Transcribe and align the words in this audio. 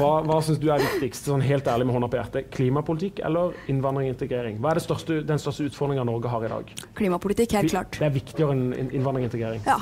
Hva, 0.00 0.22
hva 0.24 0.38
syns 0.40 0.56
du 0.56 0.70
er 0.72 0.80
viktigst, 0.80 1.26
sånn 1.28 1.42
helt 1.44 1.66
ærlig 1.68 1.84
med 1.84 1.92
hånda 1.92 2.06
på 2.08 2.16
hjertet? 2.16 2.46
Klimapolitikk 2.54 3.18
eller 3.28 3.52
innvandring 3.68 4.08
og 4.08 4.14
integrering? 4.14 4.56
Hva 4.64 4.72
er 4.72 4.80
største, 4.80 5.18
den 5.28 5.42
største 5.42 5.66
utfordringa 5.68 6.06
Norge 6.08 6.30
har 6.32 6.46
i 6.46 6.48
dag? 6.48 6.72
Klimapolitikk, 6.96 7.52
helt 7.58 7.74
klart. 7.74 7.98
Det 8.00 8.06
er 8.08 8.14
viktigere 8.14 8.56
enn 8.56 8.88
innvandring 8.88 9.26
og 9.26 9.28
integrering? 9.28 9.60
Ja. 9.68 9.76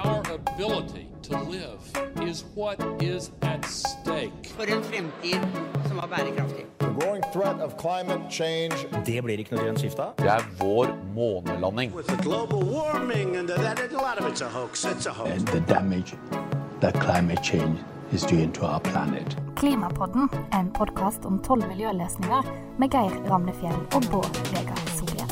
Our 0.00 0.24
ability 0.38 1.04
to 1.28 1.36
live 1.52 1.76
is 2.24 2.46
what 2.56 2.80
is 3.04 3.28
at 3.42 3.68
stake. 3.68 4.48
For 4.56 4.64
en 4.64 4.80
fremtid 4.88 5.44
som 5.90 6.00
er 6.00 6.08
bærekraftig. 6.08 6.64
The 6.80 6.90
growing 6.96 7.28
threat 7.36 7.60
of 7.60 7.76
climate 7.76 8.32
change. 8.32 8.88
Det 9.04 9.20
blir 9.20 9.44
ikke 9.44 9.58
noe 9.58 9.68
grønt 9.68 9.84
skifte 9.84 10.08
av. 10.08 10.16
Det 10.24 10.32
er 10.38 10.50
vår 10.64 10.96
månelanding. 11.12 11.92
With 11.92 12.08
the 12.08 12.16
global 12.24 12.64
warming 12.64 13.36
and 13.36 13.52
that, 13.52 13.76
a 13.76 13.92
lot 13.92 14.16
of 14.16 14.24
it's 14.24 14.40
a 14.40 14.48
hoax. 14.48 14.88
It's 14.88 15.04
a 15.04 15.12
hoax. 15.12 15.36
And 15.36 15.48
the 15.48 15.60
damage 15.68 16.16
that 16.80 16.96
climate 17.04 17.44
change 17.44 17.76
is 18.12 18.22
doing 18.22 18.52
to 18.52 18.66
our 18.66 18.80
planet. 18.80 19.36
Klimapodden 19.56 20.28
en 20.52 20.70
podkast 20.72 21.24
om 21.24 21.38
tolv 21.42 21.66
miljøløsninger 21.70 22.48
med 22.80 22.94
Geir 22.94 23.14
Ramnefjell 23.30 23.76
og 23.94 24.08
Bård 24.10 24.40
Vegar 24.50 24.80
Solhjell. 24.96 25.30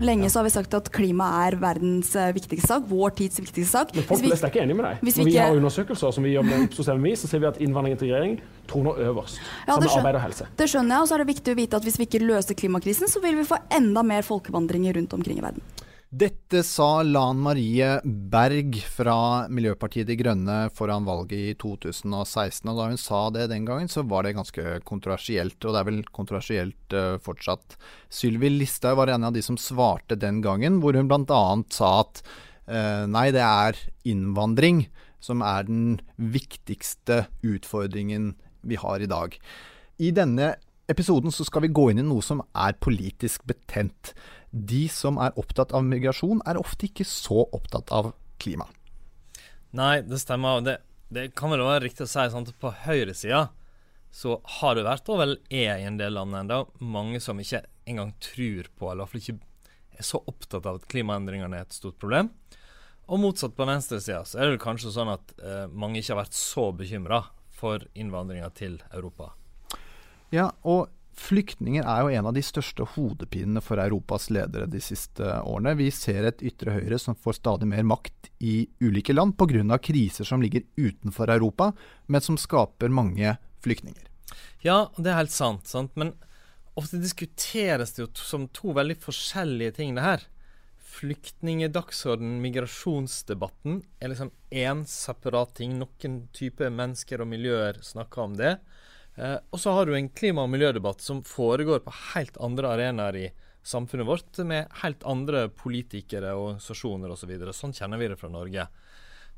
Lenge 0.00 0.30
så 0.32 0.40
har 0.40 0.46
vi 0.46 0.52
sagt 0.54 0.74
at 0.78 0.86
klima 0.94 1.26
er 1.42 1.58
verdens 1.60 2.14
eh, 2.16 2.30
viktigste 2.32 2.70
sak, 2.70 2.86
vår 2.88 3.12
tids 3.18 3.40
viktigste 3.42 3.68
sak. 3.68 3.90
Men 3.96 4.06
folk 4.08 4.22
flest 4.24 4.46
er 4.46 4.52
ikke 4.52 4.62
enig 4.62 4.78
med 4.78 4.86
deg. 4.86 5.02
hvis 5.04 5.18
vi, 5.18 5.26
ikke... 5.26 5.34
vi 5.34 5.42
har 5.42 5.58
undersøkelser 5.58 6.14
som 6.16 6.24
vi 6.24 6.32
gjør 6.36 6.46
med 6.46 6.64
Ipsos 6.68 6.88
MMI, 6.88 7.12
så 7.20 7.28
ser 7.28 7.42
vi 7.42 7.50
at 7.50 7.60
innvandring 7.60 7.96
og 7.96 7.98
integrering 7.98 8.38
troner 8.70 9.02
øverst. 9.10 9.42
Ja, 9.42 9.74
sammen 9.74 9.84
med 9.84 9.90
skjøn- 9.90 10.04
arbeid 10.04 10.20
og 10.20 10.24
helse. 10.28 10.48
Det 10.62 10.70
skjønner 10.72 10.96
jeg, 10.96 11.04
og 11.04 11.10
så 11.10 11.18
er 11.18 11.24
det 11.24 11.30
viktig 11.34 11.52
å 11.52 11.60
vite 11.60 11.80
at 11.82 11.90
hvis 11.90 12.00
vi 12.00 12.08
ikke 12.08 12.22
løser 12.24 12.56
klimakrisen, 12.62 13.12
så 13.12 13.20
vil 13.24 13.36
vi 13.42 13.48
få 13.50 13.60
enda 13.76 14.06
mer 14.06 14.24
folkevandringer 14.24 14.96
rundt 15.00 15.18
omkring 15.18 15.42
i 15.42 15.44
verden. 15.44 15.79
Dette 16.10 16.64
sa 16.66 17.04
Lan 17.06 17.38
Marie 17.38 17.86
Berg 18.02 18.80
fra 18.82 19.46
Miljøpartiet 19.46 20.08
De 20.08 20.16
Grønne 20.18 20.56
foran 20.74 21.04
valget 21.06 21.38
i 21.38 21.52
2016. 21.54 22.66
Og 22.66 22.80
da 22.80 22.86
hun 22.88 22.98
sa 22.98 23.20
det 23.30 23.44
den 23.52 23.68
gangen, 23.68 23.86
så 23.86 24.02
var 24.02 24.26
det 24.26 24.32
ganske 24.34 24.80
kontroversielt. 24.88 25.62
Og 25.62 25.70
det 25.70 25.78
er 25.78 25.86
vel 25.86 26.00
kontroversielt 26.10 26.96
uh, 26.98 27.14
fortsatt. 27.22 27.76
Sylvi 28.10 28.50
Listhaug 28.50 28.98
var 28.98 29.12
en 29.14 29.28
av 29.28 29.36
de 29.36 29.44
som 29.46 29.54
svarte 29.54 30.18
den 30.18 30.40
gangen, 30.42 30.80
hvor 30.82 30.98
hun 30.98 31.06
bl.a. 31.06 31.44
sa 31.70 31.92
at 32.00 32.24
uh, 32.66 33.06
nei, 33.06 33.28
det 33.30 33.46
er 33.46 33.78
innvandring 34.02 34.88
som 35.22 35.46
er 35.46 35.70
den 35.70 36.00
viktigste 36.18 37.28
utfordringen 37.46 38.32
vi 38.66 38.82
har 38.82 38.98
i 38.98 39.10
dag. 39.14 39.38
I 40.02 40.10
denne 40.16 40.56
episoden 40.90 41.30
så 41.30 41.46
skal 41.46 41.68
vi 41.68 41.70
gå 41.70 41.92
inn 41.92 42.02
i 42.02 42.08
noe 42.10 42.24
som 42.24 42.42
er 42.50 42.74
politisk 42.82 43.46
betent. 43.46 44.10
De 44.50 44.88
som 44.90 45.18
er 45.22 45.36
opptatt 45.38 45.72
av 45.76 45.84
migrasjon, 45.86 46.42
er 46.48 46.58
ofte 46.58 46.88
ikke 46.88 47.06
så 47.06 47.44
opptatt 47.54 47.92
av 47.94 48.12
klima. 48.42 48.66
Nei, 49.76 50.00
det 50.02 50.18
stemmer. 50.22 50.64
Det, 50.66 50.80
det 51.14 51.30
kan 51.38 51.52
vel 51.54 51.62
være 51.62 51.84
riktig 51.86 52.06
å 52.06 52.10
si 52.10 52.26
sånn 52.32 52.48
at 52.48 52.58
på 52.58 52.72
høyresida 52.86 53.48
så 54.10 54.40
har 54.58 54.74
det 54.74 54.86
vært, 54.88 55.06
og 55.12 55.20
vel 55.20 55.36
er 55.54 55.78
i 55.78 55.86
en 55.86 56.00
del 56.00 56.16
land 56.18 56.34
ennå, 56.34 56.64
mange 56.82 57.20
som 57.22 57.38
ikke 57.38 57.62
engang 57.86 58.10
tror 58.22 58.66
på, 58.74 58.90
eller 58.90 59.04
iallfall 59.04 59.22
ikke 59.22 59.38
er 60.00 60.06
så 60.06 60.22
opptatt 60.26 60.66
av 60.66 60.80
at 60.80 60.88
klimaendringene 60.90 61.60
er 61.60 61.68
et 61.68 61.76
stort 61.76 61.98
problem. 62.02 62.32
Og 63.10 63.22
motsatt 63.22 63.56
på 63.58 63.66
venstresida 63.66 64.22
så 64.26 64.38
er 64.38 64.46
det 64.46 64.54
vel 64.54 64.62
kanskje 64.62 64.92
sånn 64.94 65.10
at 65.12 65.34
eh, 65.42 65.66
mange 65.70 66.00
ikke 66.00 66.14
har 66.14 66.22
vært 66.24 66.38
så 66.38 66.68
bekymra 66.74 67.24
for 67.54 67.84
innvandringa 67.98 68.50
til 68.56 68.78
Europa. 68.90 69.32
Ja, 70.34 70.50
og 70.62 70.88
flyktninger 71.16 71.84
er 71.84 72.02
jo 72.02 72.12
en 72.14 72.28
av 72.30 72.34
de 72.36 72.42
største 72.44 72.84
hodepinene 72.94 73.62
for 73.64 73.80
Europas 73.82 74.28
ledere 74.32 74.68
de 74.70 74.80
siste 74.82 75.24
årene. 75.24 75.76
Vi 75.78 75.90
ser 75.94 76.26
et 76.28 76.42
ytre 76.46 76.74
høyre 76.76 76.98
som 77.02 77.18
får 77.18 77.40
stadig 77.40 77.68
mer 77.70 77.84
makt 77.86 78.30
i 78.38 78.68
ulike 78.80 79.14
land 79.14 79.36
pga. 79.38 79.78
kriser 79.78 80.24
som 80.24 80.42
ligger 80.42 80.62
utenfor 80.76 81.30
Europa, 81.30 81.72
men 82.06 82.20
som 82.20 82.38
skaper 82.38 82.88
mange 82.88 83.36
flyktninger. 83.62 84.06
Ja, 84.62 84.90
det 84.96 85.10
er 85.10 85.22
helt 85.22 85.34
sant, 85.34 85.66
sant. 85.66 85.96
men 85.96 86.14
ofte 86.74 87.00
diskuteres 87.00 87.92
det 87.92 88.04
jo 88.04 88.10
som 88.14 88.48
to 88.48 88.72
veldig 88.76 88.96
forskjellige 89.00 89.76
ting, 89.80 89.94
det 89.94 90.04
her. 90.04 90.26
Flyktningedagsorden, 90.90 92.40
migrasjonsdebatten, 92.42 93.82
er 94.00 94.12
liksom 94.12 94.32
én 94.50 94.84
separat 94.88 95.54
ting. 95.60 95.78
Noen 95.78 96.24
typer 96.34 96.72
mennesker 96.74 97.22
og 97.22 97.30
miljøer 97.30 97.78
snakker 97.84 98.24
om 98.24 98.36
det. 98.38 98.56
Eh, 99.14 99.36
og 99.50 99.60
så 99.60 99.72
har 99.72 99.86
du 99.86 99.96
en 99.96 100.08
klima- 100.08 100.42
og 100.42 100.50
miljødebatt 100.50 101.00
som 101.00 101.22
foregår 101.26 101.82
på 101.84 101.94
helt 102.14 102.36
andre 102.40 102.74
arenaer 102.76 103.16
i 103.16 103.28
samfunnet 103.62 104.06
vårt, 104.06 104.38
med 104.46 104.70
helt 104.82 105.04
andre 105.04 105.48
politikere, 105.48 106.34
og 106.34 106.54
organisasjoner 106.54 107.12
osv. 107.12 107.34
Så 107.50 107.56
sånn 107.58 107.76
kjenner 107.76 108.00
vi 108.00 108.08
det 108.08 108.18
fra 108.20 108.30
Norge. 108.32 108.68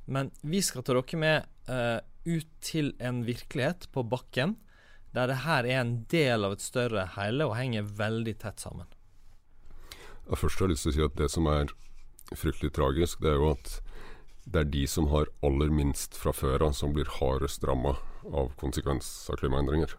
Men 0.07 0.31
vi 0.43 0.63
skal 0.63 0.83
ta 0.83 0.95
dere 0.95 1.19
med 1.19 1.71
eh, 1.71 2.01
ut 2.25 2.51
til 2.63 2.93
en 3.03 3.25
virkelighet 3.27 3.89
på 3.93 4.05
bakken, 4.07 4.57
der 5.13 5.29
det 5.29 5.43
her 5.45 5.67
er 5.69 5.83
en 5.83 5.97
del 6.09 6.47
av 6.47 6.55
et 6.55 6.65
større 6.65 7.05
hele 7.19 7.45
og 7.45 7.57
henger 7.59 7.85
veldig 7.85 8.37
tett 8.41 8.63
sammen. 8.63 8.89
Ja, 10.29 10.39
Først 10.39 10.61
har 10.61 10.71
jeg 10.71 10.77
lyst 10.77 10.87
til 10.87 10.93
å 10.93 10.97
si 10.97 11.05
at 11.05 11.19
det 11.19 11.29
som 11.33 11.49
er 11.51 11.75
fryktelig 12.33 12.73
tragisk, 12.79 13.21
det 13.21 13.35
er 13.35 13.43
jo 13.43 13.51
at 13.53 13.75
det 14.47 14.63
er 14.63 14.71
de 14.73 14.87
som 14.89 15.11
har 15.13 15.29
aller 15.45 15.71
minst 15.71 16.17
fra 16.19 16.33
før 16.35 16.69
av, 16.69 16.73
som 16.75 16.95
blir 16.97 17.11
hardest 17.21 17.63
ramma 17.67 17.95
av 18.31 18.53
konsekvens 18.61 19.09
av 19.33 19.41
klimaendringer. 19.41 19.97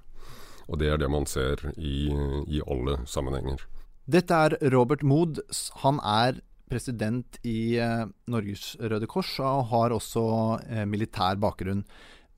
Og 0.71 0.79
det 0.79 0.93
er 0.93 1.01
det 1.01 1.11
man 1.11 1.27
ser 1.27 1.59
i, 1.75 2.09
i 2.47 2.63
alle 2.63 3.01
sammenhenger. 3.09 3.65
Dette 4.07 4.35
er 4.47 4.57
Robert 4.73 5.03
Mood. 5.03 5.41
Han 5.83 5.99
er 6.03 6.39
president 6.71 7.37
i 7.47 7.77
eh, 7.81 8.07
Norges 8.31 8.73
Røde 8.79 9.07
Kors 9.11 9.35
og 9.43 9.67
har 9.71 9.93
også 9.95 10.23
eh, 10.67 10.85
militær 10.89 11.39
bakgrunn. 11.41 11.83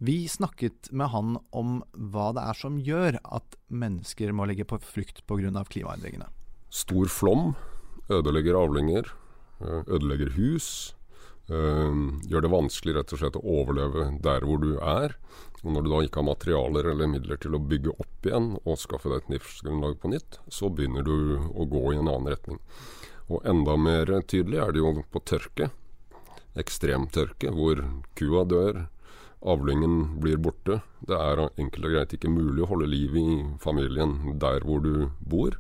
Vi 0.04 0.26
snakket 0.28 0.90
med 0.92 1.14
han 1.14 1.38
om 1.56 1.78
hva 1.94 2.32
det 2.36 2.44
er 2.44 2.60
som 2.60 2.82
gjør 2.84 3.20
at 3.24 3.56
mennesker 3.72 4.34
må 4.36 4.48
legge 4.50 4.68
på 4.68 4.82
flukt 4.84 5.24
pga. 5.26 5.64
klimaendringene. 5.70 6.28
Stor 6.70 7.08
flom 7.08 7.54
ødelegger 8.12 8.58
avlinger, 8.60 9.14
øh, 9.62 9.84
ødelegger 9.88 10.36
hus. 10.36 10.95
Øh, 11.50 12.00
Gjør 12.30 12.46
det 12.46 12.54
vanskelig 12.54 12.96
rett 12.98 13.14
og 13.16 13.22
slett 13.22 13.40
å 13.40 13.46
overleve 13.60 14.10
der 14.24 14.46
hvor 14.48 14.62
du 14.64 14.76
er. 14.80 15.18
Og 15.66 15.74
når 15.74 15.86
du 15.86 15.90
da 15.92 16.02
ikke 16.06 16.22
har 16.22 16.30
materialer 16.30 16.92
eller 16.92 17.10
midler 17.10 17.40
til 17.42 17.58
å 17.58 17.64
bygge 17.72 17.96
opp 17.96 18.28
igjen 18.30 18.52
og 18.62 18.78
skaffe 18.78 19.10
deg 19.10 19.24
et 19.24 19.32
livsgrunnlag 19.36 19.98
på 20.02 20.12
nytt, 20.14 20.40
så 20.48 20.70
begynner 20.70 21.06
du 21.06 21.40
å 21.54 21.66
gå 21.70 21.88
i 21.94 21.98
en 21.98 22.10
annen 22.10 22.30
retning. 22.36 22.62
Og 23.34 23.42
enda 23.50 23.74
mer 23.78 24.12
tydelig 24.30 24.62
er 24.62 24.76
det 24.76 24.84
jo 24.84 24.92
på 25.10 25.22
tørke. 25.26 25.72
Ekstremtørke, 26.56 27.50
hvor 27.52 27.82
kua 28.16 28.46
dør, 28.46 28.86
avlingen 29.46 30.20
blir 30.22 30.38
borte. 30.42 30.80
Det 31.06 31.18
er 31.18 31.42
enkelt 31.48 31.90
og 31.90 31.96
greit 31.98 32.14
ikke 32.16 32.32
mulig 32.32 32.64
å 32.64 32.70
holde 32.70 32.90
liv 32.90 33.18
i 33.18 33.28
familien 33.62 34.38
der 34.42 34.66
hvor 34.66 34.86
du 34.86 35.10
bor. 35.20 35.58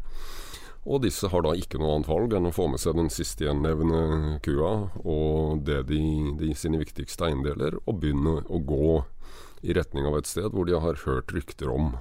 Og 0.85 1.01
disse 1.01 1.29
har 1.31 1.41
da 1.41 1.55
ikke 1.57 1.79
noe 1.81 1.95
annet 1.95 2.09
valg 2.09 2.33
enn 2.37 2.45
å 2.45 2.53
få 2.53 2.67
med 2.69 2.81
seg 2.81 2.97
den 2.99 3.09
siste 3.13 3.47
gjenlevende 3.47 4.37
kua 4.45 4.73
og 5.01 5.63
det 5.65 5.79
de, 5.89 6.01
de 6.37 6.51
sine 6.53 6.77
viktigste 6.81 7.25
eiendeler, 7.25 7.79
og 7.89 8.03
begynne 8.03 8.43
å 8.45 8.59
gå 8.61 8.99
i 9.65 9.73
retning 9.73 10.05
av 10.05 10.19
et 10.19 10.29
sted 10.29 10.53
hvor 10.53 10.69
de 10.69 10.77
har 10.77 11.01
hørt 11.07 11.33
rykter 11.33 11.71
om 11.73 11.95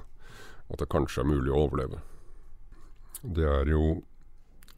at 0.69 0.81
det 0.81 0.89
kanskje 0.93 1.23
er 1.23 1.31
mulig 1.31 1.53
å 1.53 1.63
overleve. 1.65 2.03
Det 3.25 3.47
er 3.49 3.73
jo 3.73 4.03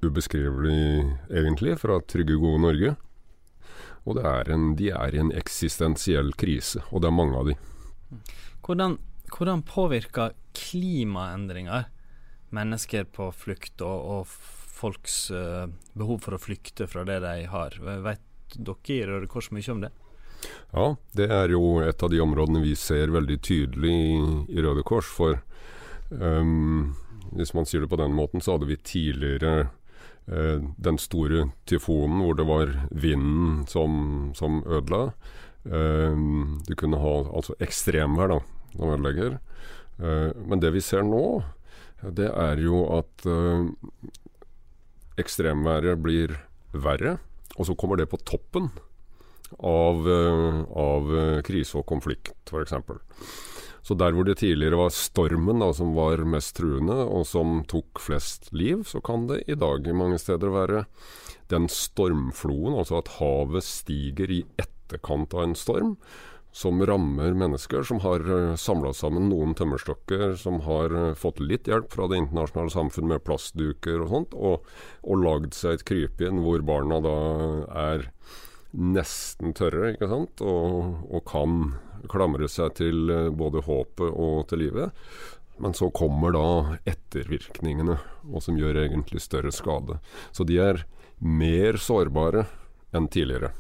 ubeskrivelig, 0.04 1.18
egentlig, 1.28 1.76
fra 1.82 2.00
trygge, 2.08 2.38
gode 2.40 2.62
Norge. 2.64 2.96
Og 4.08 4.22
er 4.24 4.52
en, 4.54 4.70
de 4.80 4.92
er 4.96 5.16
i 5.16 5.20
en 5.20 5.34
eksistensiell 5.36 6.32
krise, 6.40 6.84
og 6.94 7.04
det 7.04 7.10
er 7.10 7.18
mange 7.18 7.40
av 7.40 7.50
de. 7.50 7.58
Hvordan, 8.64 8.98
hvordan 9.34 9.64
påvirker 9.68 10.36
klimaendringer 10.56 11.90
mennesker 12.56 13.08
på 13.14 13.30
flukt 13.36 13.82
og, 13.86 14.12
og 14.12 14.28
folks 14.78 15.30
uh, 15.34 15.68
behov 15.98 16.22
for 16.26 16.38
å 16.38 16.42
flykte 16.42 16.88
fra 16.90 17.06
det 17.08 17.20
de 17.26 17.48
har? 17.52 17.78
Vet 17.82 18.24
dere 18.56 18.94
i 18.96 19.02
Røde 19.08 19.32
Kors 19.32 19.50
mye 19.52 19.74
om 19.74 19.82
det? 19.84 19.92
Ja, 20.72 20.96
det 21.18 21.28
er 21.34 21.52
jo 21.52 21.80
et 21.84 22.04
av 22.04 22.12
de 22.14 22.22
områdene 22.22 22.62
vi 22.64 22.76
ser 22.78 23.12
veldig 23.14 23.40
tydelig 23.44 23.92
i, 23.92 24.20
i 24.54 24.64
Røde 24.64 24.86
Kors. 24.88 25.10
For 25.10 25.40
um, 26.10 26.94
hvis 27.36 27.54
man 27.58 27.68
sier 27.68 27.84
det 27.84 27.92
på 27.92 28.00
den 28.00 28.16
måten, 28.16 28.44
så 28.44 28.56
hadde 28.56 28.70
vi 28.70 28.78
tidligere 28.78 29.70
eh, 30.28 30.64
den 30.78 31.00
store 31.02 31.50
tyfonen 31.68 32.22
hvor 32.24 32.38
det 32.38 32.46
var 32.48 32.72
vinden 32.92 33.66
som, 33.68 34.32
som 34.38 34.62
ødela. 34.64 35.12
Um, 35.64 36.62
du 36.68 36.76
kunne 36.80 37.02
ha 37.02 37.16
altså 37.26 37.58
ekstremvær 37.64 38.38
som 38.78 38.94
ødelegger. 38.94 39.40
Eh, 40.00 40.32
men 40.48 40.62
det 40.64 40.72
vi 40.76 40.84
ser 40.84 41.04
nå, 41.08 41.42
det 42.02 42.30
er 42.30 42.60
jo 42.62 42.84
at 43.00 43.26
øh, 43.26 43.70
ekstremværet 45.18 45.98
blir 46.02 46.36
verre, 46.74 47.18
og 47.58 47.66
så 47.66 47.76
kommer 47.76 47.98
det 47.98 48.10
på 48.12 48.20
toppen 48.22 48.70
av, 49.58 50.08
øh, 50.08 50.64
av 50.78 51.14
eh, 51.18 51.42
krise 51.48 51.80
og 51.80 51.88
konflikt, 51.90 52.36
f.eks. 52.52 52.76
Så 53.88 53.96
der 53.96 54.12
hvor 54.12 54.28
det 54.28 54.42
tidligere 54.42 54.82
var 54.82 54.92
stormen 54.92 55.64
da, 55.64 55.72
som 55.74 55.94
var 55.96 56.22
mest 56.28 56.58
truende, 56.60 56.98
og 57.08 57.24
som 57.26 57.62
tok 57.72 58.02
flest 58.04 58.52
liv, 58.52 58.84
så 58.84 59.00
kan 59.00 59.30
det 59.30 59.46
i 59.48 59.56
dag 59.56 59.88
i 59.88 59.96
mange 59.96 60.20
steder 60.20 60.52
være 60.52 60.86
den 61.50 61.70
stormfloen, 61.72 62.76
altså 62.76 63.00
at 63.00 63.14
havet 63.22 63.64
stiger 63.64 64.34
i 64.34 64.42
etterkant 64.60 65.34
av 65.34 65.48
en 65.48 65.56
storm, 65.56 65.96
som 66.56 66.80
rammer 66.86 67.36
mennesker 67.38 67.84
som 67.86 68.00
har 68.02 68.24
samla 68.58 68.94
sammen 68.96 69.30
noen 69.30 69.54
tømmerstokker, 69.58 70.34
som 70.40 70.62
har 70.66 70.94
eh, 70.96 71.14
fått 71.18 71.42
litt 71.44 71.70
hjelp 71.70 71.92
fra 71.94 72.08
det 72.10 72.22
internasjonale 72.24 72.74
samfunn 72.74 73.12
med 73.12 73.24
plastduker 73.28 74.02
og 74.06 74.14
sånt, 74.14 74.38
og, 74.38 74.66
og 75.04 75.24
lagd 75.24 75.58
seg 75.58 75.78
et 75.78 75.88
krypinn 75.88 76.42
hvor 76.46 76.66
barna 76.66 77.02
da 77.04 77.18
er 77.88 78.08
nesten 78.78 79.54
tørre, 79.58 79.94
ikke 79.94 80.10
sant, 80.12 80.42
og, 80.44 81.04
og 81.08 81.24
kan 81.30 81.60
klamre 82.12 82.50
seg 82.52 82.76
til 82.80 83.10
eh, 83.14 83.30
både 83.34 83.64
håpet 83.68 84.10
og 84.10 84.48
til 84.50 84.66
livet. 84.66 85.08
Men 85.58 85.74
så 85.74 85.90
kommer 85.90 86.34
da 86.36 86.48
ettervirkningene, 86.86 87.98
og 88.30 88.44
som 88.46 88.60
gjør 88.60 88.84
egentlig 88.84 89.24
større 89.24 89.54
skade. 89.54 89.98
Så 90.32 90.46
de 90.46 90.60
er 90.62 90.84
mer 91.18 91.80
sårbare 91.82 92.46
enn 92.94 93.10
tidligere. 93.10 93.56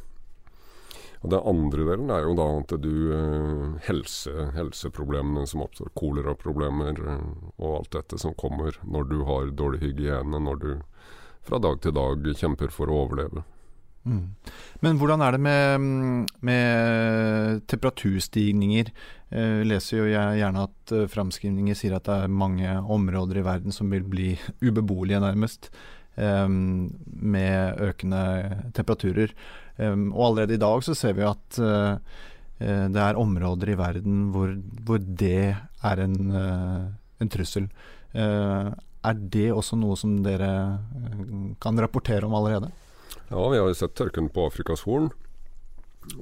Og 1.23 1.31
Den 1.33 1.45
andre 1.49 1.85
delen 1.89 2.11
er 2.13 2.25
jo 2.27 2.35
da 2.37 2.47
at 2.59 2.73
du 2.83 2.93
eh, 3.15 3.77
helse, 3.87 4.51
helseproblemene 4.55 5.47
som 5.49 5.63
oppstår, 5.65 5.89
koleraproblemer 5.97 7.01
eh, 7.01 7.27
og 7.57 7.81
alt 7.81 7.91
dette 7.97 8.21
som 8.21 8.37
kommer 8.37 8.77
når 8.85 9.09
du 9.09 9.19
har 9.27 9.51
dårlig 9.57 9.81
hygiene, 9.85 10.41
når 10.45 10.63
du 10.63 10.71
fra 11.47 11.59
dag 11.63 11.79
til 11.81 11.95
dag 11.95 12.27
kjemper 12.37 12.73
for 12.73 12.91
å 12.91 13.05
overleve. 13.05 13.45
Mm. 14.07 14.23
Men 14.79 14.99
hvordan 14.99 15.23
er 15.23 15.35
det 15.35 15.41
med, 15.43 16.31
med 16.47 17.63
temperaturstigninger? 17.67 18.91
Eh, 19.27 19.63
leser 19.67 19.99
jo 19.99 20.07
jeg 20.07 20.39
gjerne 20.39 20.63
at 20.69 20.93
eh, 20.95 21.09
framskrivninger 21.11 21.75
sier 21.75 21.97
at 21.97 22.07
det 22.07 22.15
er 22.23 22.31
mange 22.31 22.77
områder 22.79 23.41
i 23.41 23.45
verden 23.47 23.75
som 23.75 23.91
vil 23.91 24.05
bli 24.07 24.35
ubeboelige, 24.63 25.19
nærmest. 25.23 25.71
Um, 26.17 26.95
med 27.05 27.77
økende 27.77 28.21
temperaturer. 28.73 29.29
Um, 29.77 30.07
og 30.15 30.31
allerede 30.31 30.55
i 30.55 30.61
dag 30.63 30.81
så 30.81 30.95
ser 30.97 31.13
vi 31.13 31.21
at 31.27 31.59
uh, 31.61 31.99
det 32.57 33.03
er 33.03 33.19
områder 33.21 33.69
i 33.69 33.77
verden 33.77 34.31
hvor, 34.33 34.55
hvor 34.81 34.97
det 34.97 35.53
er 35.53 36.01
en, 36.01 36.15
uh, 36.33 36.87
en 37.21 37.29
trussel. 37.29 37.67
Er 38.17 39.19
det 39.29 39.51
også 39.53 39.77
noe 39.77 39.93
som 39.99 40.15
dere 40.25 40.49
kan 41.61 41.77
rapportere 41.77 42.25
om 42.25 42.33
allerede? 42.33 42.71
Ja, 43.29 43.37
vi 43.37 43.59
har 43.59 43.69
jo 43.69 43.77
sett 43.77 43.93
tørken 43.99 44.31
på 44.33 44.47
Afrikas 44.49 44.87
Horn, 44.87 45.11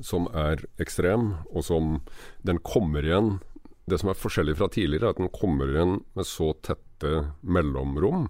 som 0.04 0.28
er 0.36 0.66
ekstrem, 0.82 1.38
og 1.56 1.64
som 1.64 2.02
den 2.44 2.60
kommer 2.60 3.06
igjen 3.06 3.38
Det 3.86 4.00
som 4.02 4.10
er 4.10 4.18
forskjellig 4.18 4.56
fra 4.58 4.68
tidligere, 4.74 5.12
er 5.12 5.14
at 5.14 5.20
den 5.22 5.30
kommer 5.30 5.70
igjen 5.70 6.00
med 6.18 6.26
så 6.26 6.56
tette 6.66 7.30
mellomrom 7.46 8.26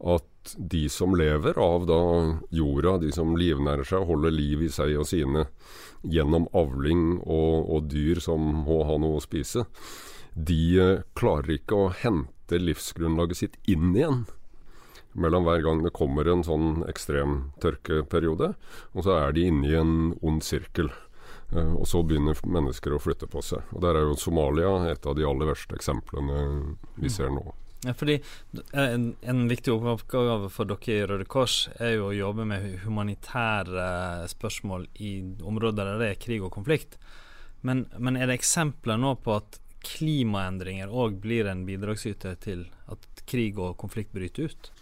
at 0.00 0.24
de 0.56 0.86
som 0.92 1.16
lever 1.18 1.58
av 1.58 1.86
da 1.88 2.00
jorda, 2.54 2.96
de 3.02 3.12
som 3.14 3.36
livnærer 3.38 3.86
seg 3.88 4.04
og 4.04 4.14
holder 4.14 4.34
liv 4.34 4.66
i 4.66 4.70
seg 4.72 4.94
og 5.00 5.08
sine 5.08 5.46
gjennom 6.06 6.46
avling 6.56 7.18
og, 7.24 7.66
og 7.72 7.90
dyr 7.90 8.20
som 8.22 8.42
må 8.66 8.82
ha 8.86 8.98
noe 9.02 9.18
å 9.18 9.24
spise, 9.24 9.66
de 10.36 10.62
eh, 10.78 11.04
klarer 11.16 11.56
ikke 11.56 11.78
å 11.78 11.92
hente 12.02 12.60
livsgrunnlaget 12.60 13.40
sitt 13.40 13.56
inn 13.66 13.94
igjen 13.96 14.26
mellom 15.16 15.44
hver 15.44 15.62
gang 15.64 15.82
det 15.84 15.94
kommer 15.96 16.28
en 16.28 16.44
sånn 16.44 16.84
ekstrem 16.90 17.50
tørkeperiode. 17.62 18.52
Og 18.94 19.06
så 19.06 19.16
er 19.16 19.36
de 19.36 19.46
inne 19.48 19.68
i 19.70 19.76
en 19.78 19.94
ond 20.20 20.44
sirkel. 20.44 20.92
Uh, 21.54 21.78
og 21.78 21.86
så 21.86 22.02
begynner 22.02 22.38
mennesker 22.42 22.94
å 22.94 23.00
flytte 23.02 23.28
på 23.30 23.42
seg. 23.44 23.64
Og 23.72 23.80
Der 23.84 23.96
er 23.96 24.08
jo 24.08 24.18
Somalia 24.18 24.90
et 24.90 25.06
av 25.06 25.16
de 25.16 25.26
aller 25.26 25.48
verste 25.52 25.78
eksemplene 25.78 26.40
vi 26.98 27.12
ser 27.12 27.30
nå. 27.32 27.44
Ja, 27.86 27.92
fordi 27.94 28.16
en, 28.72 29.12
en, 29.22 29.44
viktig 29.48 29.70
oppgave 29.76 30.48
for 30.50 30.66
dere 30.66 30.94
i 30.94 31.04
Røde 31.06 31.26
Kors 31.30 31.68
er 31.78 31.94
jo 31.94 32.08
å 32.08 32.16
jobbe 32.16 32.46
med 32.48 32.80
humanitære 32.82 34.26
spørsmål 34.32 34.88
i 34.98 35.12
områder 35.46 35.92
der 35.92 36.02
det 36.02 36.08
er 36.10 36.24
krig 36.24 36.42
og 36.42 36.50
konflikt. 36.56 36.98
Men, 37.62 37.84
men 37.98 38.18
er 38.18 38.26
det 38.26 38.40
eksempler 38.40 38.98
nå 38.98 39.14
på 39.22 39.36
at 39.38 39.60
klimaendringer 39.86 40.90
òg 40.90 41.20
blir 41.22 41.46
en 41.46 41.62
bidragsyter 41.68 42.34
til 42.42 42.66
at 42.90 43.06
krig 43.30 43.58
og 43.62 43.76
konflikt 43.78 44.10
bryter 44.14 44.50
ut? 44.50 44.72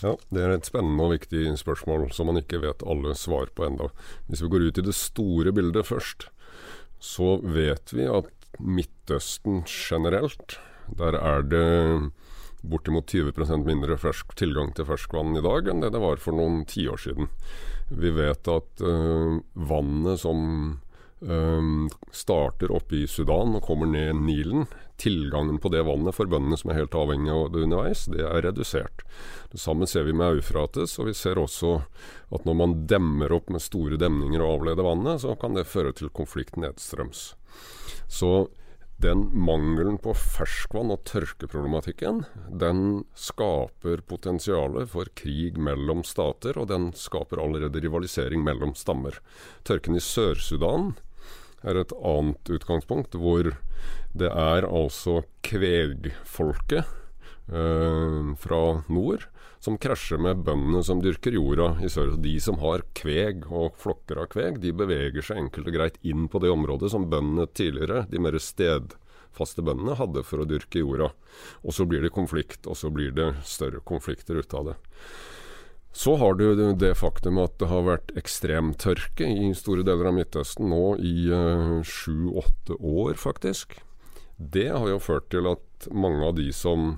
Ja, 0.00 0.14
det 0.32 0.40
er 0.40 0.54
et 0.54 0.68
spennende 0.68 1.04
og 1.04 1.14
viktig 1.14 1.46
spørsmål 1.60 2.08
som 2.16 2.28
man 2.30 2.40
ikke 2.40 2.62
vet 2.64 2.84
alle 2.88 3.12
svar 3.18 3.52
på 3.52 3.68
enda. 3.68 3.90
Hvis 4.28 4.44
vi 4.44 4.50
går 4.52 4.68
ut 4.68 4.80
i 4.80 4.86
det 4.88 4.96
store 4.96 5.52
bildet 5.56 5.88
først, 5.88 6.28
så 7.00 7.36
vet 7.44 7.92
vi 7.92 8.08
at 8.08 8.32
Midtøsten 8.54 9.64
generelt, 9.66 10.58
der 10.86 11.16
er 11.18 11.42
det 11.42 11.64
bortimot 12.70 13.12
20% 13.12 13.66
mindre 13.66 13.98
fersk, 14.00 14.34
tilgang 14.38 14.72
til 14.74 14.88
ferskvann 14.88 15.36
i 15.36 15.44
dag 15.44 15.68
enn 15.70 15.84
det 15.84 15.92
det 15.94 16.02
var 16.02 16.22
for 16.22 16.36
noen 16.36 16.64
tiår 16.68 17.00
siden. 17.04 17.28
Vi 17.92 18.12
vet 18.16 18.48
at 18.48 18.84
uh, 18.84 19.36
vannet 19.52 20.22
som 20.22 20.40
uh, 21.28 21.68
starter 22.12 22.72
oppe 22.72 23.02
i 23.02 23.06
Sudan 23.10 23.58
og 23.58 23.66
kommer 23.68 23.90
ned 23.90 24.24
Nilen, 24.24 24.66
tilgangen 24.96 25.58
på 25.58 25.68
det 25.74 25.82
vannet 25.84 26.14
for 26.14 26.30
bøndene 26.30 26.56
som 26.56 26.70
er 26.70 26.78
helt 26.78 26.94
avhengig 26.96 27.32
av 27.34 27.48
det 27.52 27.64
underveis, 27.66 28.06
det 28.10 28.22
er 28.24 28.44
redusert. 28.46 29.02
Det 29.52 29.60
samme 29.60 29.88
ser 29.90 30.06
vi 30.06 30.14
med 30.16 30.38
Eufrates, 30.38 30.96
og 31.02 31.10
vi 31.10 31.16
ser 31.18 31.40
også 31.40 31.80
at 32.34 32.46
når 32.46 32.58
man 32.60 32.76
demmer 32.90 33.34
opp 33.34 33.50
med 33.52 33.62
store 33.62 33.98
demninger 34.00 34.42
og 34.42 34.60
avleder 34.60 34.86
vannet, 34.86 35.24
så 35.24 35.34
kan 35.38 35.58
det 35.58 35.66
føre 35.68 35.92
til 35.98 36.12
konflikt 36.14 36.56
nedstrøms. 36.60 37.32
Så 38.08 38.34
den 39.02 39.26
mangelen 39.34 39.96
på 39.98 40.14
ferskvann 40.16 40.92
og 40.94 41.02
tørkeproblematikken, 41.08 42.22
den 42.48 43.04
skaper 43.18 44.02
potensialet 44.06 44.90
for 44.92 45.10
krig 45.18 45.58
mellom 45.58 46.04
stater, 46.06 46.58
og 46.60 46.70
den 46.70 46.92
skaper 46.96 47.42
allerede 47.42 47.82
rivalisering 47.82 48.44
mellom 48.46 48.74
stammer. 48.78 49.18
Tørken 49.66 49.98
i 49.98 50.02
Sør-Sudan 50.04 50.94
er 51.64 51.80
et 51.80 51.94
annet 51.98 52.54
utgangspunkt, 52.54 53.16
hvor 53.18 53.50
det 54.14 54.30
er 54.30 54.68
altså 54.68 55.22
kvegfolket 55.44 56.86
fra 57.44 58.60
nord 58.88 59.26
som 59.64 59.78
krasjer 59.80 60.20
med 60.20 60.42
bøndene 60.44 60.82
som 60.84 61.00
dyrker 61.00 61.32
jorda 61.36 61.70
i 61.84 61.88
sør. 61.92 62.14
De 62.20 62.34
som 62.42 62.58
har 62.60 62.84
kveg 62.96 63.46
og 63.48 63.78
flokker 63.80 64.20
av 64.20 64.28
kveg, 64.34 64.60
de 64.60 64.74
beveger 64.76 65.24
seg 65.24 65.40
enkelt 65.40 65.70
og 65.70 65.76
greit 65.78 65.96
inn 66.04 66.26
på 66.28 66.42
det 66.44 66.52
området 66.52 66.90
som 66.92 67.06
bøndene 67.08 67.48
tidligere, 67.56 68.04
de 68.10 68.20
mer 68.20 68.36
stedfaste 68.36 69.64
bøndene, 69.64 69.96
hadde 69.96 70.24
for 70.28 70.44
å 70.44 70.48
dyrke 70.48 70.82
jorda. 70.82 71.12
Og 71.64 71.76
så 71.76 71.86
blir 71.88 72.04
det 72.04 72.12
konflikt, 72.12 72.68
og 72.68 72.76
så 72.76 72.92
blir 72.92 73.14
det 73.16 73.30
større 73.48 73.80
konflikter 73.88 74.36
ut 74.36 74.58
av 74.58 74.68
det. 74.72 74.76
Så 75.96 76.16
har 76.18 76.36
du 76.36 76.74
det 76.76 76.92
faktum 76.98 77.38
at 77.38 77.56
det 77.62 77.70
har 77.70 77.86
vært 77.86 78.12
ekstremtørke 78.18 79.30
i 79.30 79.52
store 79.56 79.86
deler 79.86 80.10
av 80.10 80.16
Midtøsten 80.18 80.68
nå 80.74 80.96
i 80.98 81.30
eh, 81.30 81.76
sju-åtte 81.86 82.76
år, 82.82 83.14
faktisk. 83.14 83.78
Det 84.36 84.72
har 84.74 84.88
jo 84.90 84.98
ført 85.00 85.30
til 85.30 85.46
at 85.46 85.88
mange 85.94 86.26
av 86.26 86.34
de 86.36 86.50
som 86.52 86.96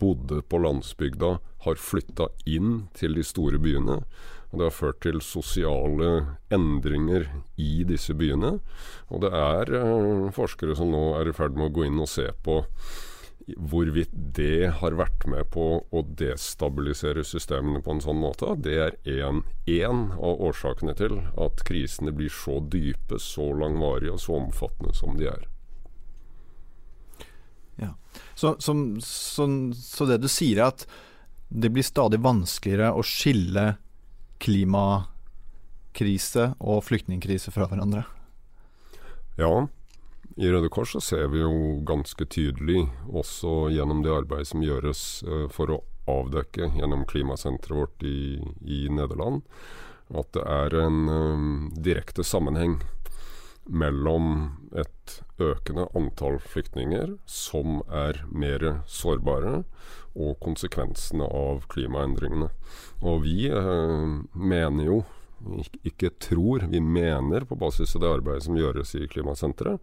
bodde 0.00 0.42
på 0.44 0.60
landsbygda, 0.62 1.38
har 1.64 1.80
flytta 1.80 2.28
inn 2.46 2.88
til 2.98 3.16
de 3.18 3.24
store 3.26 3.60
byene. 3.62 4.02
Og 4.48 4.60
det 4.60 4.68
har 4.68 4.76
ført 4.76 5.02
til 5.04 5.20
sosiale 5.24 6.12
endringer 6.54 7.26
i 7.60 7.84
disse 7.88 8.16
byene. 8.16 8.56
Og 9.12 9.24
det 9.24 9.32
er 9.36 9.74
eh, 9.76 10.30
forskere 10.36 10.76
som 10.78 10.92
nå 10.94 11.04
er 11.18 11.28
i 11.28 11.36
ferd 11.36 11.58
med 11.58 11.68
å 11.68 11.74
gå 11.76 11.88
inn 11.88 12.00
og 12.00 12.08
se 12.08 12.30
på 12.44 12.62
hvorvidt 13.56 14.12
det 14.36 14.68
har 14.80 14.96
vært 14.98 15.24
med 15.30 15.48
på 15.54 15.66
å 15.80 16.02
destabilisere 16.20 17.24
systemene 17.24 17.80
på 17.84 17.94
en 17.94 18.02
sånn 18.04 18.18
måte 18.20 18.52
det 18.60 18.74
er 18.76 18.98
én 19.08 20.02
av 20.12 20.42
årsakene 20.50 20.92
til 20.98 21.16
at 21.40 21.62
krisene 21.68 22.12
blir 22.12 22.32
så 22.32 22.58
dype, 22.60 23.16
så 23.16 23.48
langvarige 23.56 24.18
og 24.18 24.20
så 24.20 24.36
omfattende 24.42 24.92
som 24.96 25.16
de 25.16 25.30
er. 25.32 25.48
Ja. 27.78 27.94
Så, 28.34 28.56
som, 28.58 29.00
så, 29.04 29.72
så, 29.74 30.06
det 30.06 30.18
du 30.22 30.28
sier 30.30 30.62
er 30.62 30.72
at 30.72 30.86
det 31.48 31.70
blir 31.72 31.86
stadig 31.86 32.20
vanskeligere 32.20 32.92
å 32.92 33.02
skille 33.06 33.76
klimakrise 34.42 36.52
og 36.58 36.84
flyktningkrise 36.86 37.50
fra 37.54 37.68
hverandre? 37.70 38.04
Ja. 39.38 39.68
I 40.38 40.50
Røde 40.52 40.68
Kors 40.70 40.92
så 40.94 41.00
ser 41.02 41.30
vi 41.32 41.40
jo 41.40 41.80
ganske 41.86 42.26
tydelig, 42.30 42.84
også 43.10 43.72
gjennom 43.74 44.04
det 44.04 44.12
arbeidet 44.14 44.52
som 44.52 44.62
gjøres 44.62 45.00
uh, 45.26 45.48
for 45.50 45.72
å 45.74 45.82
avdekke 46.08 46.70
gjennom 46.78 47.02
klimasenteret 47.10 47.74
vårt 47.74 48.04
i, 48.06 48.38
i 48.62 48.86
Nederland, 48.92 49.42
at 50.14 50.30
det 50.36 50.44
er 50.46 50.76
en 50.84 51.00
um, 51.10 51.72
direkte 51.74 52.22
sammenheng 52.24 52.78
mellom 53.68 54.32
et 54.72 55.18
økende 55.40 55.86
antall 55.96 56.38
flyktninger 56.42 57.14
som 57.28 57.82
er 57.92 58.22
mer 58.32 58.64
sårbare, 58.88 59.62
og 60.18 60.38
konsekvensene 60.42 61.28
av 61.30 61.68
klimaendringene. 61.70 62.48
Og 63.06 63.22
vi 63.22 63.46
eh, 63.52 64.16
mener 64.34 64.88
jo, 64.88 65.02
ikke 65.86 66.10
tror, 66.18 66.66
vi 66.70 66.80
mener 66.82 67.46
på 67.46 67.58
basis 67.58 67.94
av 67.94 68.02
det 68.02 68.14
arbeidet 68.16 68.48
som 68.48 68.58
gjøres 68.58 68.96
i 68.98 69.06
Klimasenteret, 69.10 69.78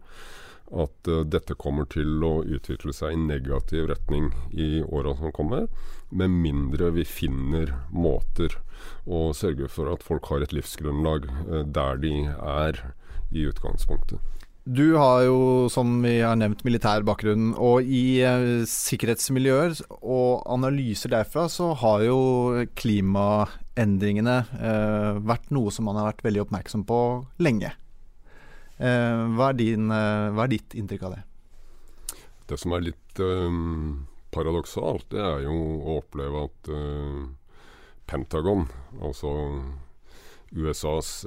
at 0.74 1.08
uh, 1.08 1.22
dette 1.22 1.54
kommer 1.54 1.86
til 1.86 2.24
å 2.26 2.40
utvikle 2.42 2.90
seg 2.94 3.14
i 3.14 3.20
negativ 3.20 3.86
retning 3.90 4.32
i 4.50 4.82
åra 4.82 5.14
som 5.18 5.30
kommer, 5.34 5.68
med 6.10 6.34
mindre 6.34 6.90
vi 6.96 7.04
finner 7.06 7.70
måter 7.94 8.58
å 9.06 9.30
sørge 9.34 9.70
for 9.70 9.92
at 9.92 10.02
folk 10.06 10.26
har 10.32 10.42
et 10.42 10.54
livsgrunnlag 10.56 11.28
uh, 11.46 11.62
der 11.62 12.02
de 12.02 12.14
er 12.34 12.82
i 13.32 13.46
utgangspunktet. 13.48 14.20
Du 14.66 14.96
har 14.98 15.20
jo, 15.22 15.68
som 15.70 16.00
vi 16.02 16.16
har 16.26 16.34
nevnt, 16.34 16.64
militær 16.66 17.04
bakgrunn. 17.06 17.52
Og 17.54 17.86
i 17.86 18.18
eh, 18.26 18.64
sikkerhetsmiljøer 18.66 19.76
og 20.00 20.42
analyser 20.50 21.12
derfra, 21.12 21.44
så 21.46 21.68
har 21.78 22.02
jo 22.02 22.64
klimaendringene 22.74 24.34
eh, 24.58 25.20
vært 25.22 25.52
noe 25.54 25.70
som 25.70 25.86
man 25.86 26.00
har 26.00 26.08
vært 26.10 26.24
veldig 26.26 26.42
oppmerksom 26.48 26.82
på 26.88 26.98
lenge. 27.46 27.70
Eh, 28.82 29.22
hva, 29.38 29.52
er 29.52 29.60
din, 29.60 29.86
eh, 29.86 30.34
hva, 30.34 30.48
er 30.48 30.54
ditt 30.56 30.74
inntrykk 30.74 31.06
av 31.06 31.14
det? 31.14 31.22
Det 32.50 32.58
som 32.58 32.74
er 32.74 32.88
litt 32.88 33.22
eh, 33.22 33.60
paradoksalt, 34.34 35.06
det 35.14 35.22
er 35.22 35.46
jo 35.46 35.54
å 35.78 36.00
oppleve 36.00 36.42
at 36.48 36.72
eh, 36.74 37.22
Pentagon, 38.10 38.66
altså 38.98 39.30
USAs 40.58 41.20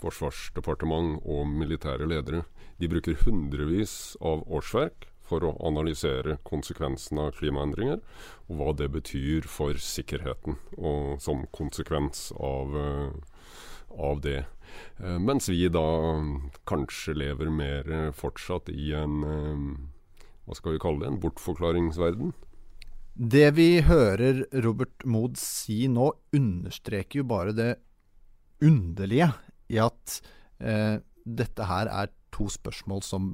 forsvarsdepartement 0.00 1.20
og 1.24 1.46
militære 1.52 2.08
ledere, 2.08 2.44
de 2.80 2.88
bruker 2.90 3.18
hundrevis 3.24 4.16
av 4.20 4.44
årsverk 4.48 5.08
for 5.30 5.46
å 5.46 5.54
analysere 5.62 6.38
konsekvensene 6.48 7.28
av 7.28 7.36
klimaendringer, 7.38 8.00
og 8.48 8.58
hva 8.58 8.72
det 8.74 8.88
betyr 8.96 9.46
for 9.46 9.78
sikkerheten, 9.78 10.58
og 10.76 11.20
som 11.22 11.44
konsekvens 11.54 12.30
av, 12.34 12.74
av 13.94 14.24
det. 14.26 14.42
Mens 14.98 15.46
vi 15.50 15.68
da 15.70 15.86
kanskje 16.70 17.14
lever 17.18 17.50
mer 17.54 18.10
fortsatt 18.16 18.72
i 18.74 18.90
en 18.98 19.22
hva 20.50 20.56
skal 20.58 20.74
vi 20.74 20.82
kalle 20.82 21.04
det, 21.04 21.12
en 21.12 21.20
bortforklaringsverden. 21.22 22.32
Det 23.14 23.50
vi 23.54 23.68
hører 23.86 24.44
Robert 24.64 25.04
Mood 25.06 25.36
si 25.38 25.84
nå, 25.90 26.08
understreker 26.34 27.20
jo 27.20 27.26
bare 27.30 27.54
det 27.54 27.70
underlige 28.64 29.30
i 29.70 29.80
at 29.82 30.20
eh, 30.58 30.98
dette 31.24 31.66
her 31.68 31.90
er 31.90 32.12
to 32.34 32.46
spørsmål 32.50 33.02
som, 33.06 33.32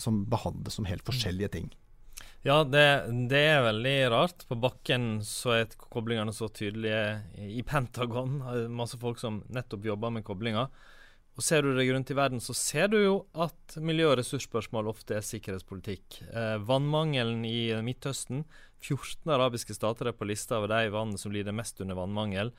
som, 0.00 0.24
behandles 0.28 0.78
som 0.78 0.88
helt 0.88 1.04
forskjellige 1.06 1.52
ting. 1.56 1.68
Ja, 2.46 2.62
det, 2.64 2.84
det, 3.30 3.40
er 3.50 3.64
veldig 3.66 3.96
rart. 4.14 4.44
På 4.48 4.56
bakken 4.60 5.18
så 5.26 5.56
er 5.56 5.74
koblingene 5.90 6.32
så 6.34 6.48
tydelige. 6.54 7.18
I 7.36 7.64
Pentagon 7.66 8.38
masse 8.72 8.98
folk 9.00 9.20
som 9.20 9.42
nettopp 9.52 9.88
jobber 9.90 10.14
med 10.14 10.26
koblinger. 10.26 10.70
Og 11.38 11.44
Ser 11.46 11.62
du 11.62 11.70
deg 11.76 11.92
rundt 11.94 12.10
i 12.10 12.16
verden, 12.18 12.40
så 12.42 12.54
ser 12.56 12.88
du 12.90 12.96
jo 12.98 13.18
at 13.38 13.76
miljø- 13.78 14.08
og 14.10 14.16
ressursspørsmål 14.18 14.88
ofte 14.90 15.14
er 15.14 15.22
sikkerhetspolitikk. 15.22 16.16
Eh, 16.32 16.56
vannmangelen 16.66 17.44
i 17.46 17.60
Midtøsten 17.86 18.42
14 18.82 19.30
arabiske 19.34 19.74
stater 19.76 20.10
er 20.10 20.16
på 20.18 20.26
lista 20.26 20.58
over 20.58 20.72
de 20.72 20.90
vannene 20.94 21.20
som 21.20 21.30
lider 21.34 21.54
mest 21.54 21.78
under 21.82 21.98
vannmangel. 21.98 22.50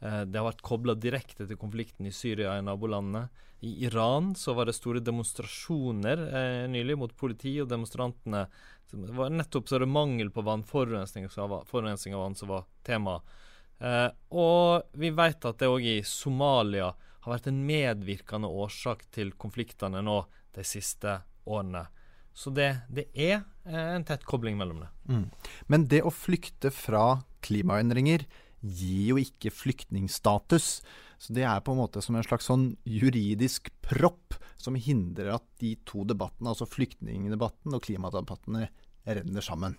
Eh, 0.00 0.22
det 0.26 0.38
har 0.38 0.48
vært 0.48 0.64
kobla 0.66 0.94
direkte 0.98 1.46
til 1.48 1.58
konflikten 1.60 2.08
i 2.08 2.14
Syria 2.14 2.56
i 2.58 2.64
nabolandene. 2.64 3.28
I 3.60 3.72
Iran 3.88 4.34
så 4.38 4.54
var 4.54 4.68
det 4.68 4.76
store 4.78 5.02
demonstrasjoner 5.02 6.24
eh, 6.28 6.64
nylig 6.70 6.98
mot 7.00 7.16
politi 7.16 7.56
og 7.62 7.70
demonstrantene. 7.72 8.46
Det 8.90 9.16
var 9.16 9.34
nettopp 9.34 9.68
så 9.68 9.80
det 9.82 9.90
mangel 9.90 10.30
på 10.30 10.44
vann, 10.46 10.62
forurensning, 10.64 11.26
forurensning 11.28 12.14
av 12.14 12.22
vann, 12.22 12.38
som 12.38 12.52
var 12.52 12.68
tema. 12.86 13.18
Eh, 13.78 14.08
og 14.30 14.88
vi 14.98 15.10
vet 15.14 15.44
at 15.44 15.58
det 15.58 15.70
òg 15.70 15.84
i 15.86 15.98
Somalia 16.06 16.92
har 17.24 17.34
vært 17.34 17.50
en 17.50 17.60
medvirkende 17.66 18.48
årsak 18.48 19.08
til 19.14 19.34
konfliktene 19.36 20.02
nå 20.06 20.22
de 20.54 20.64
siste 20.66 21.20
årene. 21.48 21.84
Så 22.38 22.52
det, 22.54 22.70
det 22.88 23.08
er 23.18 23.40
eh, 23.66 23.94
en 23.96 24.06
tett 24.06 24.22
kobling 24.26 24.58
mellom 24.58 24.84
det. 24.84 24.90
Mm. 25.10 25.24
Men 25.66 25.88
det 25.90 26.04
å 26.06 26.14
flykte 26.14 26.70
fra 26.74 27.24
klimaendringer 27.42 28.24
gir 28.62 29.12
jo 29.12 29.18
ikke 29.20 29.52
flyktningstatus. 29.54 30.80
Så 31.18 31.34
det 31.34 31.44
er 31.48 31.62
på 31.64 31.74
en 31.74 31.80
måte 31.82 32.02
som 32.04 32.16
en 32.18 32.26
slags 32.26 32.46
sånn 32.48 32.70
juridisk 32.86 33.72
propp 33.84 34.36
som 34.58 34.78
hindrer 34.78 35.32
at 35.36 35.46
de 35.62 35.74
to 35.86 36.04
debattene, 36.06 36.50
altså 36.52 36.66
flyktningdebatten 36.70 37.74
og 37.74 37.84
klimadebattene, 37.86 38.68
renner 39.08 39.44
sammen. 39.44 39.78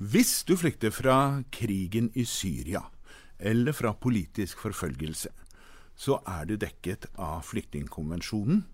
Hvis 0.00 0.40
du 0.48 0.56
flykter 0.56 0.92
fra 0.94 1.44
krigen 1.52 2.08
i 2.16 2.24
Syria, 2.24 2.82
eller 3.40 3.76
fra 3.76 3.92
politisk 3.96 4.60
forfølgelse, 4.64 5.32
så 6.00 6.16
er 6.28 6.46
du 6.48 6.56
dekket 6.60 7.10
av 7.20 7.44
flyktningkonvensjonen. 7.48 8.64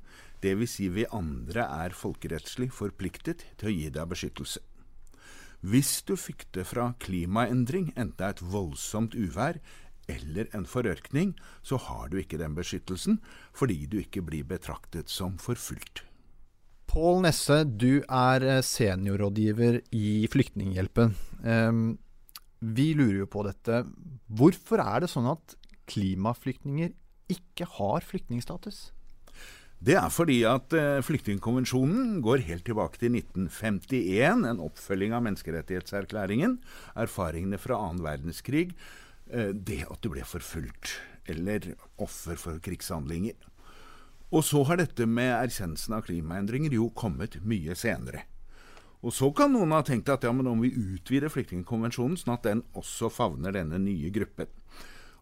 Dvs. 0.43 0.71
Si 0.77 0.89
vi 0.93 1.07
andre 1.11 1.65
er 1.67 1.97
folkerettslig 1.97 2.69
forpliktet 2.75 3.43
til 3.59 3.71
å 3.71 3.75
gi 3.75 3.91
deg 3.91 4.11
beskyttelse. 4.11 4.63
Hvis 5.65 6.03
du 6.07 6.15
fikk 6.21 6.47
det 6.55 6.67
fra 6.69 6.93
klimaendring, 7.03 7.93
enten 7.97 8.17
det 8.19 8.27
er 8.27 8.37
et 8.37 8.45
voldsomt 8.53 9.17
uvær 9.17 9.61
eller 10.09 10.51
en 10.55 10.67
forørkning, 10.69 11.35
så 11.67 11.79
har 11.83 12.11
du 12.11 12.19
ikke 12.21 12.39
den 12.39 12.55
beskyttelsen, 12.55 13.19
fordi 13.57 13.87
du 13.91 13.99
ikke 13.99 14.23
blir 14.23 14.47
betraktet 14.47 15.11
som 15.11 15.39
forfulgt. 15.43 16.05
Pål 16.87 17.25
Nesse, 17.25 17.65
du 17.67 18.05
er 18.07 18.45
eh, 18.47 18.63
seniorrådgiver 18.63 19.81
i 19.99 20.29
Flyktninghjelpen. 20.31 21.17
Um, 21.43 21.99
vi 22.63 22.93
lurer 22.95 23.25
jo 23.25 23.31
på 23.31 23.43
dette. 23.45 23.83
Hvorfor 24.31 24.81
er 24.85 25.03
det 25.03 25.11
sånn 25.11 25.27
at 25.29 25.57
klimaflyktninger 25.91 26.95
ikke 27.33 27.67
har 27.77 28.07
flyktningstatus? 28.07 28.96
Det 29.77 29.97
er 30.01 30.09
fordi 30.09 30.39
at 30.49 30.73
eh, 30.73 31.03
Flyktningkonvensjonen 31.05 32.23
går 32.25 32.47
helt 32.47 32.65
tilbake 32.65 32.97
til 33.01 33.19
1951, 33.19 34.47
en 34.49 34.63
oppfølging 34.65 35.13
av 35.13 35.27
menneskerettighetserklæringen. 35.27 36.57
Erfaringene 36.97 37.61
fra 37.61 37.77
annen 37.85 38.01
verdenskrig. 38.07 38.71
Eh, 39.29 39.53
det 39.53 39.83
at 39.85 40.01
du 40.01 40.09
ble 40.15 40.25
forfulgt 40.25 40.97
eller 41.29 41.75
offer 42.01 42.41
for 42.41 42.63
krigshandlinger. 42.63 43.37
Og 44.33 44.43
så 44.47 44.63
har 44.67 44.81
dette 44.81 45.07
med 45.07 45.35
erkjennelsen 45.35 45.95
av 45.99 46.07
klimaendringer 46.09 46.73
jo 46.75 46.89
kommet 46.97 47.37
mye 47.47 47.77
senere. 47.79 48.25
Og 49.05 49.13
så 49.15 49.29
kan 49.37 49.53
noen 49.53 49.75
ha 49.77 49.83
tenkt 49.87 50.09
at 50.11 50.25
ja, 50.25 50.33
men 50.35 50.49
om 50.51 50.63
vi 50.65 50.73
utvider 50.73 51.31
Flyktningkonvensjonen, 51.31 52.17
sånn 52.19 52.35
at 52.35 52.47
den 52.49 52.65
også 52.79 53.11
favner 53.13 53.55
denne 53.55 53.79
nye 53.83 54.11
gruppen. 54.15 54.49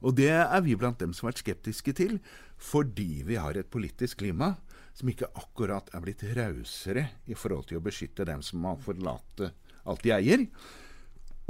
Og 0.05 0.17
det 0.19 0.31
er 0.37 0.61
vi 0.65 0.77
blant 0.77 1.01
dem 1.01 1.15
som 1.17 1.27
har 1.27 1.33
vært 1.33 1.45
skeptiske 1.45 1.97
til, 1.97 2.19
fordi 2.61 3.25
vi 3.27 3.41
har 3.41 3.57
et 3.57 3.71
politisk 3.73 4.21
klima 4.21 4.55
som 4.95 5.11
ikke 5.11 5.33
akkurat 5.35 5.89
er 5.97 6.03
blitt 6.05 6.23
rausere 6.37 7.09
i 7.27 7.35
forhold 7.35 7.71
til 7.71 7.81
å 7.81 7.85
beskytte 7.85 8.27
dem 8.29 8.45
som 8.47 8.67
har 8.69 8.79
forlatt 8.85 9.47
alt 9.85 10.05
de 10.05 10.13
eier. 10.15 10.47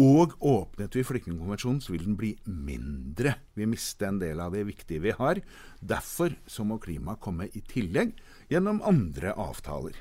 Og 0.00 0.32
åpnet 0.42 0.96
vi 0.96 1.04
Flyktningkonvensjonen, 1.06 1.78
så 1.82 1.92
vil 1.94 2.02
den 2.02 2.16
bli 2.18 2.32
mindre. 2.46 3.36
Vi 3.54 3.66
mister 3.70 4.08
en 4.08 4.18
del 4.18 4.40
av 4.42 4.56
det 4.56 4.64
viktige 4.66 5.04
vi 5.04 5.12
har. 5.14 5.38
Derfor 5.78 6.34
så 6.50 6.66
må 6.66 6.80
klimaet 6.82 7.22
komme 7.22 7.46
i 7.54 7.62
tillegg 7.62 8.16
gjennom 8.50 8.82
andre 8.82 9.36
avtaler. 9.38 10.00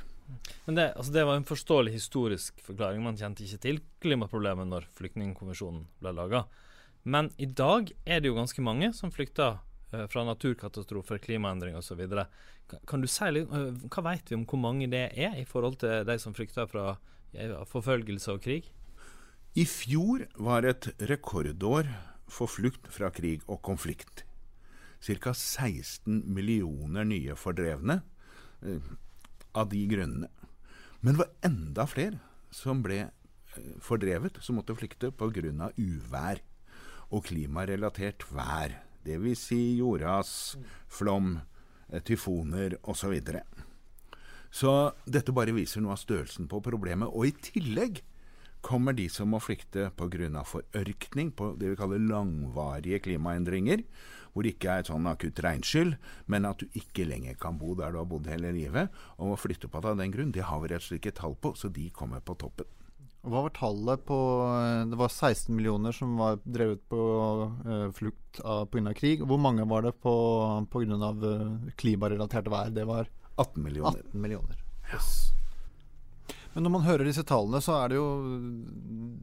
Men 0.65 0.79
det, 0.79 0.87
altså 0.97 1.13
det 1.13 1.27
var 1.27 1.37
en 1.37 1.45
forståelig 1.45 1.93
historisk 1.93 2.63
forklaring. 2.65 3.03
Man 3.05 3.19
kjente 3.19 3.45
ikke 3.45 3.61
til 3.67 3.81
klimaproblemet 4.01 4.71
når 4.71 4.89
Flyktningkonvensjonen 4.97 5.85
ble 6.01 6.15
laga. 6.17 6.47
Men 7.03 7.31
i 7.37 7.45
dag 7.45 7.91
er 8.05 8.21
det 8.21 8.31
jo 8.31 8.37
ganske 8.37 8.63
mange 8.63 8.89
som 8.95 9.11
flykter 9.11 9.59
uh, 9.93 10.05
fra 10.11 10.23
naturkatastrofer, 10.27 11.19
klimaendring 11.23 11.75
osv. 11.75 12.05
Kan, 12.71 12.83
kan 12.87 13.03
du 13.03 13.09
si 13.11 13.29
litt, 13.31 13.51
uh, 13.51 13.73
Hva 13.91 14.05
vet 14.07 14.31
vi 14.31 14.37
om 14.39 14.45
hvor 14.47 14.61
mange 14.63 14.87
det 14.91 15.09
er 15.11 15.35
i 15.39 15.47
forhold 15.47 15.81
til 15.83 16.07
de 16.07 16.17
som 16.21 16.35
flykter 16.35 16.69
fra 16.71 16.95
forfølgelse 17.65 18.35
og 18.35 18.43
krig? 18.45 18.69
I 19.57 19.65
fjor 19.69 20.27
var 20.37 20.65
et 20.69 20.91
rekordår 21.09 21.89
for 22.29 22.49
flukt 22.49 22.87
fra 22.93 23.09
krig 23.13 23.41
og 23.49 23.61
konflikt. 23.65 24.23
Ca. 25.03 25.33
16 25.33 26.23
millioner 26.31 27.03
nye 27.03 27.35
fordrevne 27.35 27.99
av 29.53 29.67
de 29.69 29.81
grunnene. 29.89 30.29
Men 31.01 31.15
det 31.17 31.19
var 31.19 31.33
enda 31.43 31.85
flere 31.89 32.21
som 32.53 32.81
ble 32.85 33.09
fordrevet, 33.83 34.39
som 34.41 34.57
måtte 34.57 34.75
flykte 34.77 35.11
pga. 35.11 35.69
uvær 35.77 36.39
og 37.13 37.27
klimarelatert 37.29 38.25
vær. 38.33 38.79
Dvs. 39.03 39.47
Si 39.49 39.61
jordras, 39.77 40.55
flom, 40.87 41.37
eh, 41.89 42.01
tyfoner 42.01 42.77
osv. 42.83 43.13
Så, 43.19 43.43
så 44.49 44.73
dette 45.05 45.35
bare 45.35 45.55
viser 45.55 45.83
noe 45.83 45.97
av 45.97 46.01
størrelsen 46.01 46.49
på 46.49 46.63
problemet. 46.63 47.11
Og 47.11 47.29
i 47.29 47.35
tillegg 47.51 48.01
kommer 48.63 48.95
de 48.95 49.09
som 49.11 49.27
må 49.29 49.41
flykte 49.43 49.91
pga. 49.99 50.43
forørkning, 50.47 51.31
på 51.35 51.53
det 51.59 51.73
vi 51.73 51.75
kaller 51.75 51.99
langvarige 51.99 52.99
klimaendringer, 52.99 53.83
hvor 54.31 54.43
det 54.43 54.55
ikke 54.55 54.69
er 54.71 54.79
et 54.79 54.89
sånn 54.89 55.07
akutt 55.07 55.39
regnskyll, 55.43 55.97
men 56.25 56.45
at 56.45 56.63
du 56.63 56.79
ikke 56.79 57.05
lenger 57.05 57.35
kan 57.35 57.59
bo 57.59 57.75
der 57.75 57.91
du 57.91 57.99
har 57.99 58.07
bodd 58.07 58.27
hele 58.31 58.53
livet, 58.55 58.89
og 59.17 59.33
må 59.33 59.35
flytte 59.35 59.67
på 59.67 59.83
deg 59.83 59.91
av 59.91 59.99
den 59.99 60.15
grunn. 60.15 60.31
Det 60.31 60.47
har 60.47 60.63
vi 60.63 60.71
rett 60.71 60.81
og 60.81 60.87
slett 60.87 61.03
ikke 61.03 61.19
tall 61.19 61.35
på, 61.35 61.53
så 61.59 61.69
de 61.69 61.89
kommer 61.91 62.23
på 62.23 62.37
toppen. 62.39 62.65
Hva 63.23 63.45
var 63.45 63.53
tallet 63.55 64.01
på 64.03 64.17
Det 64.91 64.97
var 64.99 65.11
16 65.11 65.55
millioner 65.55 65.95
som 65.95 66.17
var 66.19 66.41
drevet 66.43 66.81
på 66.91 66.99
uh, 67.63 67.89
flukt 67.95 68.41
pga. 68.43 68.93
krig. 68.97 69.23
Hvor 69.23 69.39
mange 69.39 69.63
var 69.69 69.85
det 69.85 69.93
pga. 70.03 70.59
Uh, 70.67 71.69
klimarelatert 71.79 72.51
vær? 72.51 72.73
Det 72.75 72.83
var 72.89 73.07
18 73.37 73.63
millioner. 73.63 74.03
18 74.03 74.21
millioner. 74.21 74.59
Yes. 74.91 75.31
Men 76.53 76.67
når 76.67 76.73
man 76.75 76.85
hører 76.85 77.07
disse 77.07 77.23
tallene, 77.25 77.63
så 77.63 77.79
er 77.79 77.93
det 77.93 77.97
jo 77.97 78.07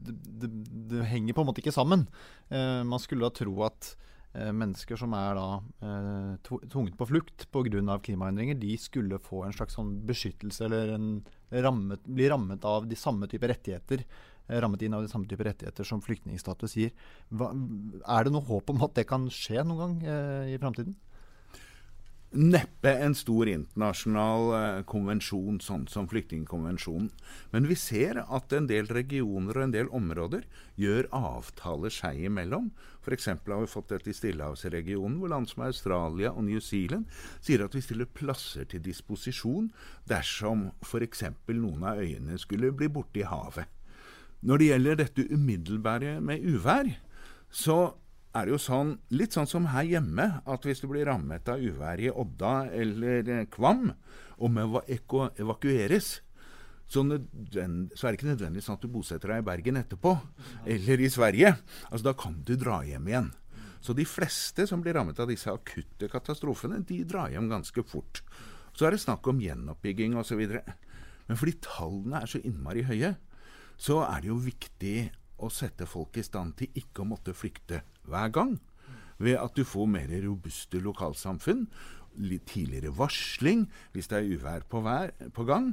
Det, 0.01 0.15
det, 0.41 0.49
det 0.91 1.07
henger 1.07 1.37
på 1.37 1.45
en 1.45 1.51
måte 1.51 1.61
ikke 1.63 1.75
sammen. 1.75 2.07
Uh, 2.51 2.81
man 2.87 2.99
skulle 2.99 3.29
da 3.29 3.37
tro 3.37 3.53
at 3.69 3.93
eh, 4.33 4.51
mennesker 4.55 4.99
som 4.99 5.13
er 5.17 5.35
da 5.37 5.47
eh, 5.83 6.33
tv- 6.47 6.67
tvunget 6.71 6.97
på 6.99 7.07
flukt 7.09 7.47
pga. 7.51 7.99
klimaendringer, 7.99 8.59
de 8.59 8.77
skulle 8.77 9.19
få 9.19 9.45
en 9.45 9.55
slags 9.55 9.75
sånn 9.75 10.05
beskyttelse 10.07 10.65
eller 10.65 10.93
en 10.95 11.07
rammet, 11.51 12.03
blir 12.05 12.31
rammet 12.31 12.65
av 12.65 12.87
de 12.87 12.95
samme 12.95 13.27
typer 13.27 13.51
rettigheter. 13.53 14.05
eh, 14.47 14.59
Rammet 14.61 14.81
inn 14.81 14.93
av 14.93 15.03
de 15.03 15.11
samme 15.11 15.27
typer 15.27 15.51
rettigheter 15.51 15.83
som 15.87 16.01
flyktningstatus 16.01 16.75
gir. 16.79 16.91
Hva, 17.29 17.51
er 18.07 18.23
det 18.23 18.33
noe 18.33 18.47
håp 18.47 18.69
om 18.69 18.83
at 18.87 18.95
det 18.95 19.07
kan 19.09 19.27
skje 19.29 19.63
noen 19.63 19.79
gang 19.79 19.95
eh, 20.07 20.53
i 20.55 20.59
framtiden? 20.61 20.95
Neppe 22.31 22.93
en 23.03 23.11
stor 23.11 23.49
internasjonal 23.51 24.45
eh, 24.55 24.77
konvensjon 24.87 25.57
sånn 25.59 25.81
som 25.91 26.05
flyktningkonvensjonen. 26.07 27.09
Men 27.51 27.67
vi 27.67 27.75
ser 27.75 28.21
at 28.23 28.55
en 28.55 28.69
del 28.69 28.87
regioner 28.87 29.57
og 29.57 29.65
en 29.65 29.73
del 29.73 29.89
områder 29.91 30.45
gjør 30.79 31.09
avtaler 31.11 31.91
seg 31.91 32.21
imellom. 32.29 32.69
F.eks. 33.03 33.27
har 33.33 33.59
vi 33.65 33.67
fått 33.67 33.91
dette 33.91 34.13
i 34.13 34.15
Stillehavsregionen, 34.15 35.17
hvor 35.19 35.33
land 35.33 35.51
som 35.51 35.65
Australia 35.67 36.31
og 36.31 36.47
New 36.47 36.63
Zealand 36.63 37.11
sier 37.43 37.65
at 37.65 37.75
vi 37.75 37.83
stiller 37.83 38.07
plasser 38.07 38.63
til 38.63 38.85
disposisjon 38.85 39.67
dersom 40.07 40.69
f.eks. 40.87 41.27
noen 41.51 41.83
av 41.83 41.99
øyene 41.99 42.39
skulle 42.39 42.71
bli 42.71 42.87
borte 42.87 43.25
i 43.25 43.27
havet. 43.27 43.67
Når 44.39 44.57
det 44.57 44.71
gjelder 44.71 45.01
dette 45.03 45.27
umiddelbare 45.35 46.21
med 46.23 46.47
uvær, 46.47 46.95
så 47.51 47.91
er 48.31 48.47
det 48.47 48.53
jo 48.53 48.59
sånn, 48.61 48.95
litt 49.11 49.35
sånn 49.35 49.49
som 49.49 49.67
her 49.73 49.87
hjemme, 49.87 50.27
at 50.47 50.65
hvis 50.67 50.81
du 50.83 50.87
blir 50.91 51.07
rammet 51.09 51.49
av 51.51 51.59
uvær 51.59 51.99
i 51.99 52.11
Odda 52.11 52.53
eller 52.71 53.27
eh, 53.27 53.47
Kvam, 53.51 53.89
og 54.41 54.53
må 54.55 54.81
eva 54.87 55.29
evakueres, 55.39 56.21
så, 56.91 57.03
så 57.03 57.59
er 57.63 58.11
det 58.11 58.17
ikke 58.17 58.31
nødvendigvis 58.31 58.67
sånn 58.67 58.79
at 58.79 58.83
du 58.83 58.91
bosetter 58.91 59.31
deg 59.31 59.43
i 59.43 59.47
Bergen 59.47 59.79
etterpå, 59.79 60.15
eller 60.75 61.03
i 61.03 61.11
Sverige. 61.11 61.53
Altså, 61.89 62.05
da 62.09 62.15
kan 62.19 62.39
du 62.47 62.55
dra 62.59 62.81
hjem 62.87 63.07
igjen. 63.07 63.29
Så 63.81 63.95
de 63.97 64.05
fleste 64.05 64.67
som 64.69 64.83
blir 64.83 64.97
rammet 64.97 65.19
av 65.19 65.29
disse 65.31 65.49
akutte 65.51 66.09
katastrofene, 66.11 66.81
de 66.87 67.01
drar 67.07 67.31
hjem 67.33 67.47
ganske 67.51 67.83
fort. 67.87 68.21
Så 68.75 68.87
er 68.87 68.95
det 68.95 69.03
snakk 69.03 69.27
om 69.27 69.39
gjenoppbygging 69.41 70.17
osv. 70.19 70.43
Men 71.27 71.39
fordi 71.39 71.55
tallene 71.63 72.21
er 72.21 72.31
så 72.31 72.43
innmari 72.43 72.85
høye, 72.87 73.15
så 73.81 74.03
er 74.05 74.21
det 74.21 74.29
jo 74.29 74.37
viktig 74.43 74.97
å 75.41 75.49
sette 75.49 75.87
folk 75.89 76.19
i 76.21 76.25
stand 76.25 76.57
til 76.59 76.75
ikke 76.77 77.01
å 77.01 77.09
måtte 77.09 77.33
flykte 77.33 77.81
hver 78.11 78.35
gang. 78.35 78.59
Ved 79.21 79.37
at 79.37 79.57
du 79.57 79.63
får 79.67 79.89
mer 79.89 80.11
robuste 80.25 80.81
lokalsamfunn, 80.81 81.67
litt 82.19 82.47
tidligere 82.51 82.91
varsling 82.95 83.67
hvis 83.93 84.09
det 84.11 84.19
er 84.19 84.31
uvær 84.35 84.65
på, 84.67 84.81
vær, 84.83 85.13
på 85.35 85.45
gang, 85.47 85.71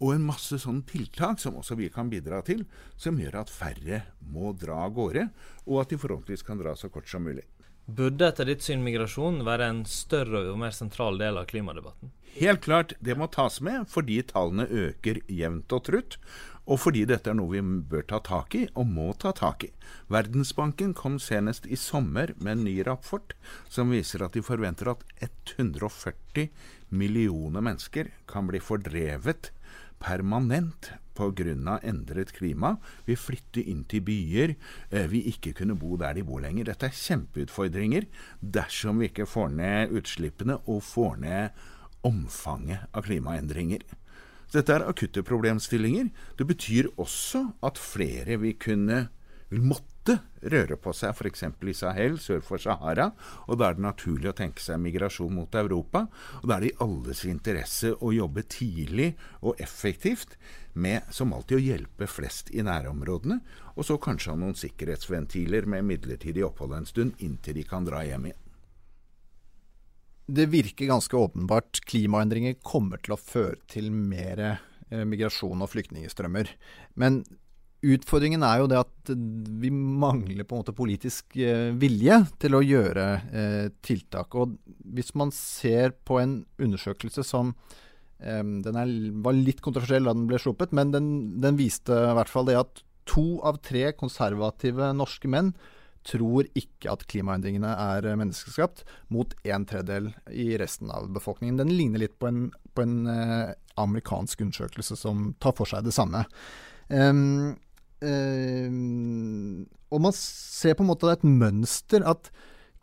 og 0.00 0.14
en 0.14 0.26
masse 0.30 0.56
sånne 0.62 0.86
tiltak 0.88 1.40
som 1.42 1.58
også 1.60 1.76
vi 1.76 1.90
kan 1.92 2.08
bidra 2.12 2.40
til, 2.44 2.64
som 2.96 3.18
gjør 3.20 3.42
at 3.42 3.52
færre 3.52 4.02
må 4.32 4.54
dra 4.56 4.86
av 4.86 4.94
gårde, 4.96 5.26
og 5.68 5.82
at 5.82 5.92
de 5.92 6.00
forhåpentligvis 6.00 6.46
kan 6.46 6.60
dra 6.60 6.72
så 6.76 6.88
kort 6.92 7.08
som 7.10 7.26
mulig. 7.28 7.44
Burde 7.90 8.28
etter 8.28 8.46
ditt 8.46 8.62
syn 8.62 8.84
migrasjon 8.86 9.42
være 9.46 9.66
en 9.72 9.82
større 9.88 10.44
og 10.52 10.60
mer 10.62 10.72
sentral 10.76 11.18
del 11.20 11.40
av 11.40 11.48
klimadebatten? 11.50 12.12
Helt 12.36 12.62
klart, 12.62 12.94
det 13.02 13.16
må 13.18 13.26
tas 13.32 13.58
med 13.66 13.88
fordi 13.90 14.20
tallene 14.30 14.68
øker 14.70 15.18
jevnt 15.26 15.74
og 15.74 15.84
trutt, 15.88 16.18
og 16.66 16.80
fordi 16.82 17.04
dette 17.08 17.32
er 17.32 17.36
noe 17.38 17.52
vi 17.54 17.62
bør 17.90 18.04
ta 18.10 18.20
tak 18.24 18.54
i, 18.58 18.66
og 18.78 18.86
må 18.86 19.10
ta 19.18 19.32
tak 19.36 19.64
i. 19.66 19.70
Verdensbanken 20.12 20.92
kom 20.94 21.18
senest 21.22 21.66
i 21.66 21.78
sommer 21.78 22.34
med 22.38 22.52
en 22.58 22.66
ny 22.68 22.76
rapport 22.86 23.34
som 23.68 23.94
viser 23.94 24.24
at 24.24 24.36
de 24.36 24.44
forventer 24.44 24.92
at 24.92 25.04
140 25.56 26.50
millioner 26.90 27.64
mennesker 27.64 28.12
kan 28.30 28.50
bli 28.50 28.60
fordrevet 28.62 29.52
permanent 30.00 30.92
pga. 31.14 31.78
endret 31.82 32.32
klima. 32.32 32.76
Vi 33.04 33.16
flytter 33.16 33.66
inn 33.68 33.84
til 33.84 34.00
byer 34.00 34.54
eh, 34.90 35.06
vi 35.10 35.26
ikke 35.28 35.52
kunne 35.52 35.76
bo 35.76 35.96
der 35.96 36.14
de 36.14 36.24
bor 36.24 36.40
lenger. 36.40 36.64
Dette 36.64 36.86
er 36.86 36.96
kjempeutfordringer 36.96 38.06
dersom 38.40 38.98
vi 39.00 39.10
ikke 39.10 39.28
får 39.28 39.48
ned 39.52 39.92
utslippene 39.92 40.56
og 40.66 40.82
får 40.82 41.20
ned 41.20 41.50
omfanget 42.02 42.88
av 42.96 43.04
klimaendringer. 43.04 43.84
Dette 44.50 44.74
er 44.74 44.82
akutte 44.88 45.22
problemstillinger. 45.22 46.10
Det 46.38 46.46
betyr 46.48 46.90
også 46.98 47.44
at 47.66 47.78
flere 47.78 48.40
vil 48.42 48.56
kunne 48.58 49.08
vil 49.50 49.62
måtte 49.66 50.16
røre 50.50 50.76
på 50.80 50.92
seg 50.94 51.12
f.eks. 51.12 51.42
i 51.66 51.74
Sahel 51.74 52.18
sør 52.22 52.42
for 52.46 52.62
Sahara. 52.62 53.10
og 53.46 53.58
Da 53.58 53.68
er 53.68 53.78
det 53.78 53.84
naturlig 53.84 54.30
å 54.30 54.36
tenke 54.36 54.62
seg 54.62 54.80
migrasjon 54.82 55.34
mot 55.34 55.54
Europa. 55.54 56.06
og 56.42 56.48
Da 56.48 56.56
er 56.56 56.60
det 56.60 56.70
i 56.70 56.78
alles 56.86 57.24
interesse 57.26 57.92
å 57.98 58.12
jobbe 58.14 58.46
tidlig 58.46 59.14
og 59.42 59.60
effektivt 59.60 60.38
med 60.74 61.02
som 61.10 61.34
alltid 61.34 61.58
å 61.58 61.64
hjelpe 61.66 62.06
flest 62.06 62.50
i 62.54 62.62
nærområdene, 62.62 63.40
og 63.74 63.84
så 63.84 63.98
kanskje 63.98 64.30
ha 64.30 64.38
noen 64.38 64.54
sikkerhetsventiler 64.54 65.66
med 65.66 65.84
midlertidig 65.84 66.46
opphold 66.46 66.78
en 66.78 66.86
stund 66.86 67.18
inntil 67.18 67.58
de 67.58 67.66
kan 67.66 67.84
dra 67.84 68.04
hjem 68.06 68.30
igjen. 68.30 68.49
Det 70.30 70.46
virker 70.52 70.90
ganske 70.90 71.16
åpenbart 71.16 71.82
klimaendringer 71.90 72.58
kommer 72.62 73.00
til 73.02 73.16
å 73.16 73.20
føre 73.20 73.58
til 73.70 73.90
mer 73.90 74.42
eh, 74.46 75.04
migrasjon 75.08 75.64
og 75.64 75.70
flyktningstrømmer. 75.72 76.50
Men 77.00 77.22
utfordringen 77.80 78.44
er 78.44 78.60
jo 78.60 78.68
det 78.70 78.80
at 78.82 79.12
vi 79.62 79.72
mangler 79.72 80.44
på 80.44 80.54
en 80.56 80.62
måte 80.62 80.76
politisk 80.76 81.38
eh, 81.40 81.70
vilje 81.80 82.20
til 82.42 82.58
å 82.58 82.62
gjøre 82.64 83.06
eh, 83.32 83.66
tiltak. 83.82 84.36
Og 84.38 84.54
hvis 84.94 85.14
man 85.18 85.34
ser 85.34 85.96
på 86.04 86.20
en 86.22 86.42
undersøkelse 86.60 87.26
som 87.26 87.54
Den 88.20 88.76
er, 88.76 88.90
var 89.24 89.32
litt 89.32 89.62
kontroversiell 89.64 90.04
da 90.04 90.12
den 90.12 90.26
ble 90.28 90.36
sluppet, 90.36 90.74
men 90.76 90.90
den, 90.92 91.06
den 91.40 91.56
viste 91.56 91.96
i 91.96 92.16
hvert 92.18 92.28
fall 92.28 92.44
det 92.44 92.58
at 92.60 92.82
to 93.08 93.38
av 93.48 93.62
tre 93.64 93.94
konservative 93.96 94.90
norske 94.92 95.30
menn 95.32 95.54
tror 96.06 96.48
ikke 96.56 96.92
at 96.94 97.04
klimaendringene 97.10 97.70
er 97.70 98.08
menneskeskapt, 98.18 98.84
mot 99.12 99.34
en 99.44 99.66
tredjedel 99.68 100.10
i 100.32 100.52
resten 100.60 100.92
av 100.94 101.10
befolkningen. 101.14 101.58
Den 101.60 101.72
ligner 101.74 102.04
litt 102.04 102.16
på 102.20 102.30
en, 102.30 102.46
på 102.74 102.84
en 102.86 102.96
eh, 103.10 103.52
amerikansk 103.80 104.46
undersøkelse 104.46 104.96
som 104.98 105.32
tar 105.42 105.56
for 105.58 105.68
seg 105.68 105.84
det 105.86 105.94
samme. 105.96 106.24
Um, 106.88 107.56
um, 108.02 109.66
og 109.90 110.02
man 110.06 110.16
ser 110.16 110.76
på 110.76 110.86
en 110.86 110.90
måte 110.90 111.12
et 111.12 111.26
mønster 111.26 112.04
at 112.08 112.32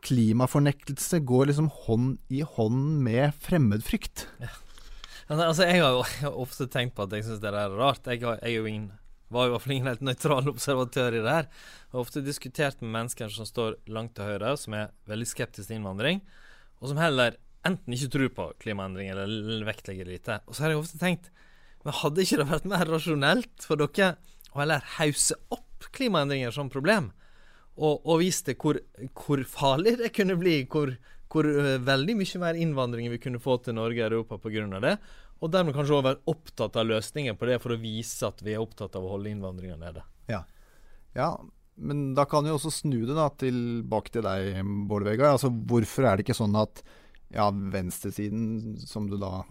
klimafornektelse 0.06 1.20
går 1.28 1.50
liksom 1.50 1.72
hånd 1.86 2.18
i 2.30 2.44
hånd 2.46 3.02
med 3.04 3.34
fremmedfrykt. 3.44 4.28
Ja. 4.44 4.54
Altså, 5.28 5.66
jeg 5.68 5.82
har 5.84 5.98
jo 5.98 6.32
ofte 6.46 6.70
tenkt 6.72 6.96
på 6.96 7.08
at 7.08 7.16
jeg 7.18 7.26
syns 7.28 7.42
det 7.44 7.52
er 7.52 7.74
rart. 7.76 8.06
Jeg, 8.08 8.24
har, 8.24 8.40
jeg 8.44 8.54
er 8.54 8.62
jo 8.62 8.70
ingen 8.70 8.92
var 9.34 9.48
i 9.48 9.52
hvert 9.54 9.64
fall 9.64 9.76
ingen 9.76 9.90
helt 9.92 10.06
nøytral 10.06 10.52
observatør 10.54 11.18
i 11.18 11.24
det 11.24 11.34
her. 11.34 11.50
Jeg 11.88 11.96
har 11.96 12.04
ofte 12.04 12.24
diskutert 12.24 12.80
med 12.84 12.94
mennesker 12.94 13.34
som 13.34 13.48
står 13.48 13.80
langt 13.92 14.16
til 14.18 14.30
høyre, 14.30 14.54
som 14.60 14.76
er 14.78 14.94
veldig 15.10 15.28
skeptiske 15.28 15.72
til 15.72 15.82
innvandring, 15.82 16.24
og 16.80 16.92
som 16.92 17.02
heller 17.02 17.36
enten 17.68 17.96
ikke 17.96 18.14
tror 18.14 18.32
på 18.38 18.48
klimaendring 18.64 19.12
eller 19.12 19.66
vektlegger 19.68 20.08
lite. 20.08 20.40
Og 20.48 20.56
så 20.56 20.64
har 20.64 20.74
jeg 20.74 20.84
ofte 20.84 21.02
tenkt 21.02 21.32
men 21.88 21.96
hadde 21.96 22.24
ikke 22.24 22.42
det 22.42 22.50
vært 22.50 22.66
mer 22.68 22.90
rasjonelt 22.92 23.64
for 23.64 23.80
dere 23.80 24.18
å 24.52 24.60
heller 24.60 24.84
hause 24.98 25.38
opp 25.54 25.86
klimaendringer 25.96 26.52
som 26.52 26.72
problem, 26.74 27.14
og, 27.78 28.02
og 28.04 28.20
vise 28.20 28.50
det 28.50 28.58
hvor, 28.60 28.80
hvor, 29.16 29.44
farlig 29.48 29.94
det 30.02 30.10
kunne 30.16 30.36
bli, 30.40 30.58
hvor, 30.68 30.92
hvor 31.32 31.48
veldig 31.88 32.18
mye 32.20 32.42
mer 32.42 32.60
innvandring 32.60 33.08
vi 33.14 33.22
kunne 33.24 33.40
få 33.40 33.60
til 33.64 33.78
Norge 33.78 34.02
og 34.04 34.18
Europa 34.18 34.40
pga. 34.42 34.66
det, 34.84 34.96
og 35.38 35.52
dermed 35.54 35.76
kanskje 35.76 35.98
òg 35.98 36.06
være 36.08 36.34
opptatt 36.34 36.78
av 36.80 36.88
løsningen 36.90 37.38
på 37.38 37.50
det, 37.50 37.60
for 37.64 37.76
å 37.76 37.82
vise 37.82 38.28
at 38.28 38.42
vi 38.46 38.56
er 38.56 38.64
opptatt 38.64 38.96
av 38.98 39.06
å 39.06 39.14
holde 39.16 39.32
innvandringa 39.32 39.78
nede. 39.82 40.06
Ja. 40.32 40.42
ja, 41.18 41.32
men 41.78 42.12
da 42.18 42.26
kan 42.30 42.48
vi 42.48 42.54
også 42.54 42.74
snu 42.74 43.04
det 43.06 43.18
da, 43.18 43.28
tilbake 43.38 44.14
til 44.16 44.26
deg, 44.26 44.64
Bård 44.90 45.06
Vegar. 45.08 45.36
Altså, 45.36 45.52
hvorfor 45.52 46.08
er 46.08 46.18
det 46.18 46.26
ikke 46.26 46.38
sånn 46.38 46.58
at 46.58 46.82
ja, 47.34 47.50
venstresiden, 47.52 48.78
som 48.88 49.10
du 49.12 49.18
da 49.20 49.44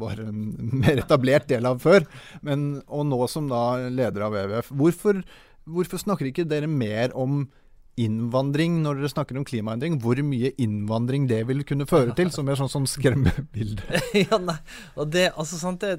var 0.00 0.20
en 0.22 0.40
mer 0.82 1.02
etablert 1.02 1.48
del 1.50 1.66
av 1.68 1.80
før, 1.82 2.06
men, 2.46 2.82
og 2.86 3.06
nå 3.10 3.20
som 3.32 3.48
da 3.50 3.88
leder 3.88 4.26
av 4.26 4.36
WWF, 4.36 4.72
hvorfor, 4.76 5.22
hvorfor 5.64 6.02
snakker 6.02 6.30
ikke 6.30 6.48
dere 6.48 6.70
mer 6.70 7.14
om 7.16 7.46
innvandring 7.96 8.82
når 8.84 9.00
dere 9.00 9.10
snakker 9.12 9.38
om 9.40 9.46
klimaendring, 9.48 9.96
hvor 10.02 10.20
mye 10.24 10.52
innvandring 10.60 11.26
det 11.30 11.40
vil 11.48 11.64
kunne 11.68 11.88
føre 11.88 12.12
til, 12.16 12.30
som 12.34 12.48
er 12.48 12.58
sånn 12.60 12.72
som 12.72 12.86
skremmebilde. 12.90 14.02
ja, 14.26 14.38
nei, 14.42 14.58
og 14.94 15.10
det, 15.14 15.30
altså, 15.32 15.72
det, 15.80 15.96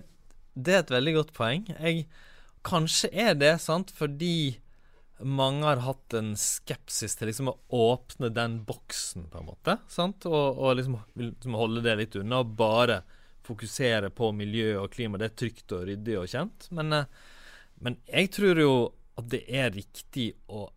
det, 0.54 0.76
er 0.76 0.84
et 0.84 0.94
veldig 0.94 1.16
godt 1.18 1.34
poeng. 1.38 1.66
Jeg, 1.74 2.06
kanskje 2.68 3.10
er 3.14 3.38
det 3.40 3.56
sant 3.64 3.94
fordi 3.96 4.60
mange 5.26 5.66
har 5.66 5.82
hatt 5.82 6.14
en 6.20 6.36
skepsis 6.38 7.18
til 7.18 7.32
liksom 7.32 7.50
å 7.50 7.58
åpne 7.74 8.30
den 8.30 8.60
boksen, 8.68 9.26
på 9.32 9.42
en 9.42 9.50
måte. 9.50 9.80
sant, 9.90 10.28
Og, 10.30 10.62
og 10.62 10.78
liksom, 10.78 11.00
liksom 11.18 11.58
holde 11.58 11.82
det 11.86 11.98
litt 11.98 12.20
unna, 12.22 12.44
og 12.44 12.54
bare 12.60 13.02
fokusere 13.48 14.12
på 14.14 14.30
miljø 14.36 14.76
og 14.84 14.92
klima. 14.94 15.18
Det 15.18 15.32
er 15.32 15.38
trygt 15.42 15.74
og 15.74 15.88
ryddig 15.90 16.18
og 16.20 16.30
kjent. 16.30 16.70
Men, 16.78 17.02
men 17.82 17.98
jeg 18.06 18.30
tror 18.36 18.62
jo 18.62 18.74
at 19.18 19.30
det 19.32 19.46
er 19.50 19.74
riktig 19.74 20.32
å 20.54 20.68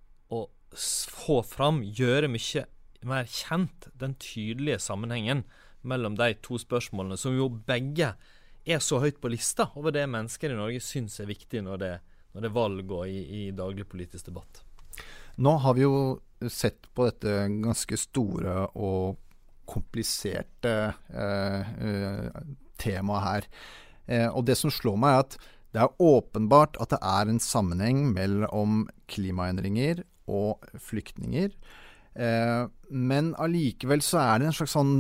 få 0.73 1.41
fram, 1.47 1.83
gjøre 1.83 2.31
mye 2.31 2.67
mer 3.09 3.25
kjent 3.25 3.89
den 3.97 4.15
tydelige 4.21 4.81
sammenhengen 4.85 5.45
mellom 5.81 6.19
de 6.19 6.35
to 6.45 6.59
spørsmålene, 6.61 7.17
som 7.17 7.37
jo 7.37 7.49
begge 7.49 8.13
er 8.69 8.83
så 8.85 9.01
høyt 9.01 9.21
på 9.23 9.31
lista 9.33 9.71
over 9.81 9.95
det 9.95 10.05
mennesker 10.11 10.53
i 10.53 10.59
Norge 10.59 10.83
syns 10.85 11.17
er 11.23 11.31
viktig 11.31 11.63
når 11.65 11.81
det, 11.81 11.95
når 12.35 12.45
det 12.45 12.51
er 12.51 12.59
valg 12.59 12.93
og 12.93 13.09
i, 13.09 13.23
i 13.41 13.43
daglig 13.57 13.87
politisk 13.89 14.29
debatt. 14.29 14.61
Nå 15.41 15.57
har 15.65 15.77
vi 15.79 15.87
jo 15.87 16.21
sett 16.53 16.89
på 16.95 17.09
dette 17.09 17.47
ganske 17.63 17.97
store 18.01 18.67
og 18.77 19.17
kompliserte 19.71 20.75
eh, 21.15 21.73
eh, 21.87 22.43
temaet 22.81 23.25
her. 23.25 23.49
Eh, 24.11 24.29
og 24.29 24.45
det 24.49 24.59
som 24.59 24.73
slår 24.75 24.99
meg, 25.01 25.15
er 25.15 25.25
at 25.25 25.39
det 25.71 25.83
er 25.85 26.03
åpenbart 26.03 26.81
at 26.83 26.93
det 26.93 26.99
er 27.07 27.31
en 27.31 27.41
sammenheng 27.43 28.09
mellom 28.13 28.89
klimaendringer 29.13 30.03
og 30.31 30.71
flyktninger. 30.91 31.53
Eh, 32.15 32.63
men 32.91 33.35
allikevel 33.39 34.03
så 34.03 34.23
er 34.23 34.41
det 34.41 34.51
en 34.51 34.57
slags 34.57 34.73
sånn 34.75 34.95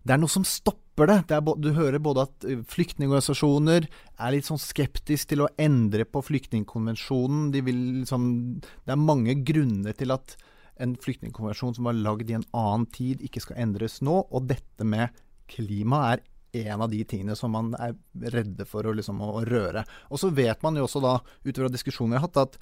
Det 0.00 0.14
er 0.14 0.20
noe 0.22 0.32
som 0.32 0.46
stopper 0.48 1.10
det. 1.10 1.18
det 1.28 1.36
er, 1.36 1.50
du 1.60 1.68
hører 1.76 2.00
både 2.00 2.24
at 2.24 2.46
eh, 2.48 2.62
flyktningorganisasjoner 2.72 3.88
er 3.88 4.32
litt 4.32 4.48
sånn 4.48 4.60
skeptisk 4.60 5.32
til 5.32 5.44
å 5.44 5.50
endre 5.60 6.06
på 6.08 6.22
flyktningkonvensjonen. 6.24 7.50
De 7.52 7.64
liksom 7.64 8.24
Det 8.60 8.94
er 8.94 9.00
mange 9.00 9.36
grunner 9.44 9.96
til 9.96 10.16
at 10.16 10.36
en 10.80 10.96
flyktningkonvensjon 10.96 11.76
som 11.76 11.90
var 11.90 11.98
lagd 11.98 12.30
i 12.30 12.38
en 12.38 12.46
annen 12.56 12.86
tid, 12.88 13.20
ikke 13.20 13.42
skal 13.44 13.60
endres 13.60 14.00
nå. 14.00 14.22
Og 14.32 14.48
dette 14.48 14.86
med 14.86 15.12
klima 15.50 16.06
er 16.14 16.24
en 16.56 16.82
av 16.84 16.90
de 16.90 17.00
tingene 17.08 17.36
som 17.38 17.52
man 17.54 17.72
er 17.78 17.94
redde 18.34 18.66
for 18.68 18.86
å, 18.86 18.94
liksom, 18.96 19.20
å 19.22 19.44
røre. 19.46 19.84
Og 20.10 20.22
så 20.22 20.32
vet 20.34 20.62
man 20.66 20.78
jo 20.78 20.86
også 20.86 21.02
da, 21.04 21.18
utover 21.46 21.70
diskusjoner 21.72 22.16
jeg 22.16 22.24
har 22.24 22.28
hatt, 22.28 22.40
at, 22.42 22.58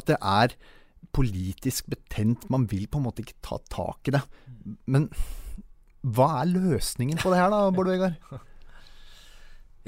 at 0.00 0.10
det 0.10 0.18
er 0.20 0.56
politisk 1.16 1.88
betent. 1.92 2.46
Man 2.52 2.66
vil 2.70 2.86
på 2.90 3.00
en 3.00 3.06
måte 3.08 3.24
ikke 3.24 3.38
ta 3.44 3.60
tak 3.72 4.10
i 4.10 4.14
det. 4.16 4.22
Men 4.90 5.08
hva 6.00 6.30
er 6.42 6.52
løsningen 6.52 7.20
på 7.20 7.32
det 7.32 7.40
her 7.40 7.50
da, 7.52 7.64
Bård 7.74 7.90
Vegard? 7.92 8.38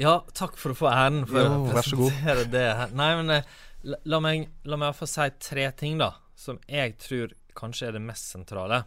Ja, 0.00 0.22
takk 0.36 0.56
for 0.60 0.72
å 0.72 0.76
få 0.76 0.88
æren 0.88 1.22
for 1.28 1.44
jo, 1.44 1.52
å 1.52 1.68
presentere 1.68 2.46
det 2.48 2.64
her. 2.78 2.96
Nei, 2.96 3.10
men 3.20 3.36
eh, 3.36 3.48
la, 3.84 4.00
la 4.08 4.20
meg, 4.24 4.48
la 4.64 4.78
meg 4.80 4.96
få 4.96 5.08
si 5.08 5.28
tre 5.42 5.68
ting, 5.76 6.00
da, 6.00 6.14
som 6.38 6.60
jeg 6.68 6.96
tror 7.00 7.34
kanskje 7.58 7.90
er 7.90 7.98
det 7.98 8.04
mest 8.04 8.32
sentrale. 8.32 8.82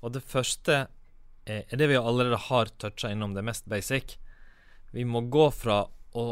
Og 0.00 0.14
det 0.14 0.24
første 0.24 0.86
er 1.48 1.80
det 1.80 1.88
vi 1.90 1.96
allerede 1.96 2.38
har 2.48 2.70
toucha 2.80 3.10
innom, 3.12 3.34
det 3.34 3.44
mest 3.46 3.66
basic. 3.70 4.16
Vi 4.92 5.04
må 5.04 5.24
gå 5.28 5.48
fra 5.54 5.82
å 6.16 6.26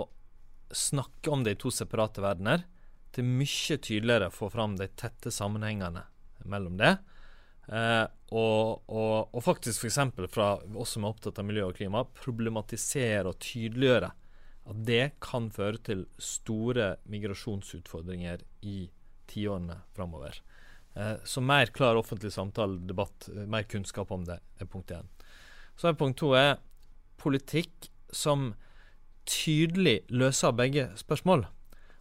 snakke 0.73 1.31
om 1.31 1.45
det 1.45 1.57
i 1.57 1.61
to 1.61 1.73
separate 1.73 2.23
verdener, 2.25 2.65
til 3.17 3.25
mye 3.25 3.79
tydeligere 3.81 4.33
få 4.35 4.51
fram 4.53 4.75
de 4.77 4.91
tette 4.93 5.33
sammenhengene 5.33 6.03
mellom 6.45 6.77
det. 6.77 6.97
Eh, 7.67 8.05
og, 8.37 8.83
og, 8.87 9.33
og, 9.33 9.41
faktisk 9.43 9.87
f.eks. 9.87 9.99
fra 10.31 10.51
oss 10.77 10.95
som 10.95 11.07
er 11.07 11.15
opptatt 11.15 11.41
av 11.41 11.47
miljø 11.49 11.65
og 11.71 11.79
klima, 11.79 12.05
problematisere 12.19 13.31
og 13.31 13.41
tydeliggjøre 13.43 14.13
at 14.67 14.83
det 14.87 15.05
kan 15.23 15.49
føre 15.55 15.81
til 15.87 16.05
store 16.19 16.97
migrasjonsutfordringer 17.11 18.43
i 18.67 18.89
tiårene 19.31 19.81
framover. 19.95 20.41
Eh, 20.97 21.17
så 21.25 21.41
mer 21.41 21.67
klar 21.67 21.97
offentlig 21.97 22.33
samtale, 22.33 22.79
debatt, 22.89 23.29
eh, 23.29 23.47
mer 23.47 23.63
kunnskap 23.63 24.11
om 24.13 24.25
det, 24.25 24.39
er 24.61 24.67
punkt 24.67 24.91
én. 24.91 25.05
Så 25.77 25.89
er 25.89 25.99
punkt 25.99 26.17
to 26.19 26.33
er 26.33 26.57
politikk 27.21 27.91
som 28.11 28.55
tydelig 29.27 30.07
løser 30.09 30.57
begge 30.57 30.89
spørsmål. 30.97 31.47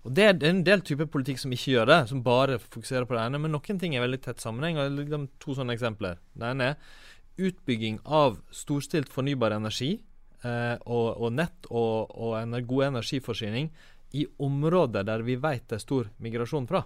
Og 0.06 0.14
Det 0.14 0.24
er 0.24 0.48
en 0.48 0.64
del 0.64 0.82
typer 0.82 1.06
politikk 1.06 1.40
som 1.40 1.52
ikke 1.52 1.72
gjør 1.74 1.86
det, 1.88 2.10
som 2.10 2.22
bare 2.24 2.60
fokuserer 2.60 3.06
på 3.06 3.16
det 3.16 3.26
ene. 3.26 3.40
Men 3.42 3.52
noen 3.52 3.80
ting 3.80 3.96
er 3.96 4.06
veldig 4.06 4.22
tett 4.22 4.38
sammenheng. 4.38 4.78
og 4.78 4.92
liksom 4.92 5.30
To 5.40 5.56
sånne 5.56 5.74
eksempler. 5.74 6.18
Det 6.38 6.44
ene 6.44 6.64
er 6.64 6.76
utbygging 7.38 8.00
av 8.06 8.40
storstilt 8.52 9.10
fornybar 9.10 9.52
energi 9.52 10.00
eh, 10.44 10.78
og, 10.86 11.18
og, 11.18 11.34
nett 11.34 11.66
og, 11.72 12.12
og 12.16 12.38
en 12.40 12.52
god 12.52 12.84
energiforsyning 12.94 13.72
i 14.14 14.28
områder 14.40 15.04
der 15.04 15.24
vi 15.26 15.36
vet 15.36 15.68
det 15.68 15.76
er 15.76 15.84
stor 15.84 16.12
migrasjon 16.20 16.68
fra. 16.68 16.86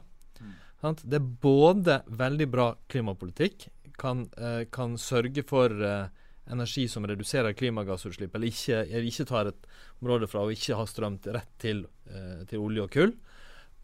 Mm. 0.81 0.95
Det 1.03 1.19
er 1.19 1.27
både 1.43 1.99
veldig 2.07 2.47
bra 2.49 2.69
klimapolitikk, 2.87 3.67
kan, 3.99 4.29
eh, 4.37 4.63
kan 4.71 4.97
sørge 4.97 5.43
for 5.47 5.73
eh, 5.83 6.07
energi 6.51 6.87
som 6.87 7.07
reduserer 7.07 7.53
klimagassutslipp, 7.53 8.35
eller 8.35 8.47
ikke, 8.47 8.83
eller 8.87 9.09
ikke 9.09 9.27
tar 9.27 9.51
et 9.51 9.67
område 9.99 10.29
fra 10.31 10.45
å 10.45 10.53
ikke 10.53 10.77
ha 10.79 10.85
strøm 10.87 11.19
rett 11.27 11.51
til, 11.61 11.85
eh, 12.09 12.45
til 12.49 12.63
olje 12.63 12.85
og 12.85 12.95
kull. 12.95 13.13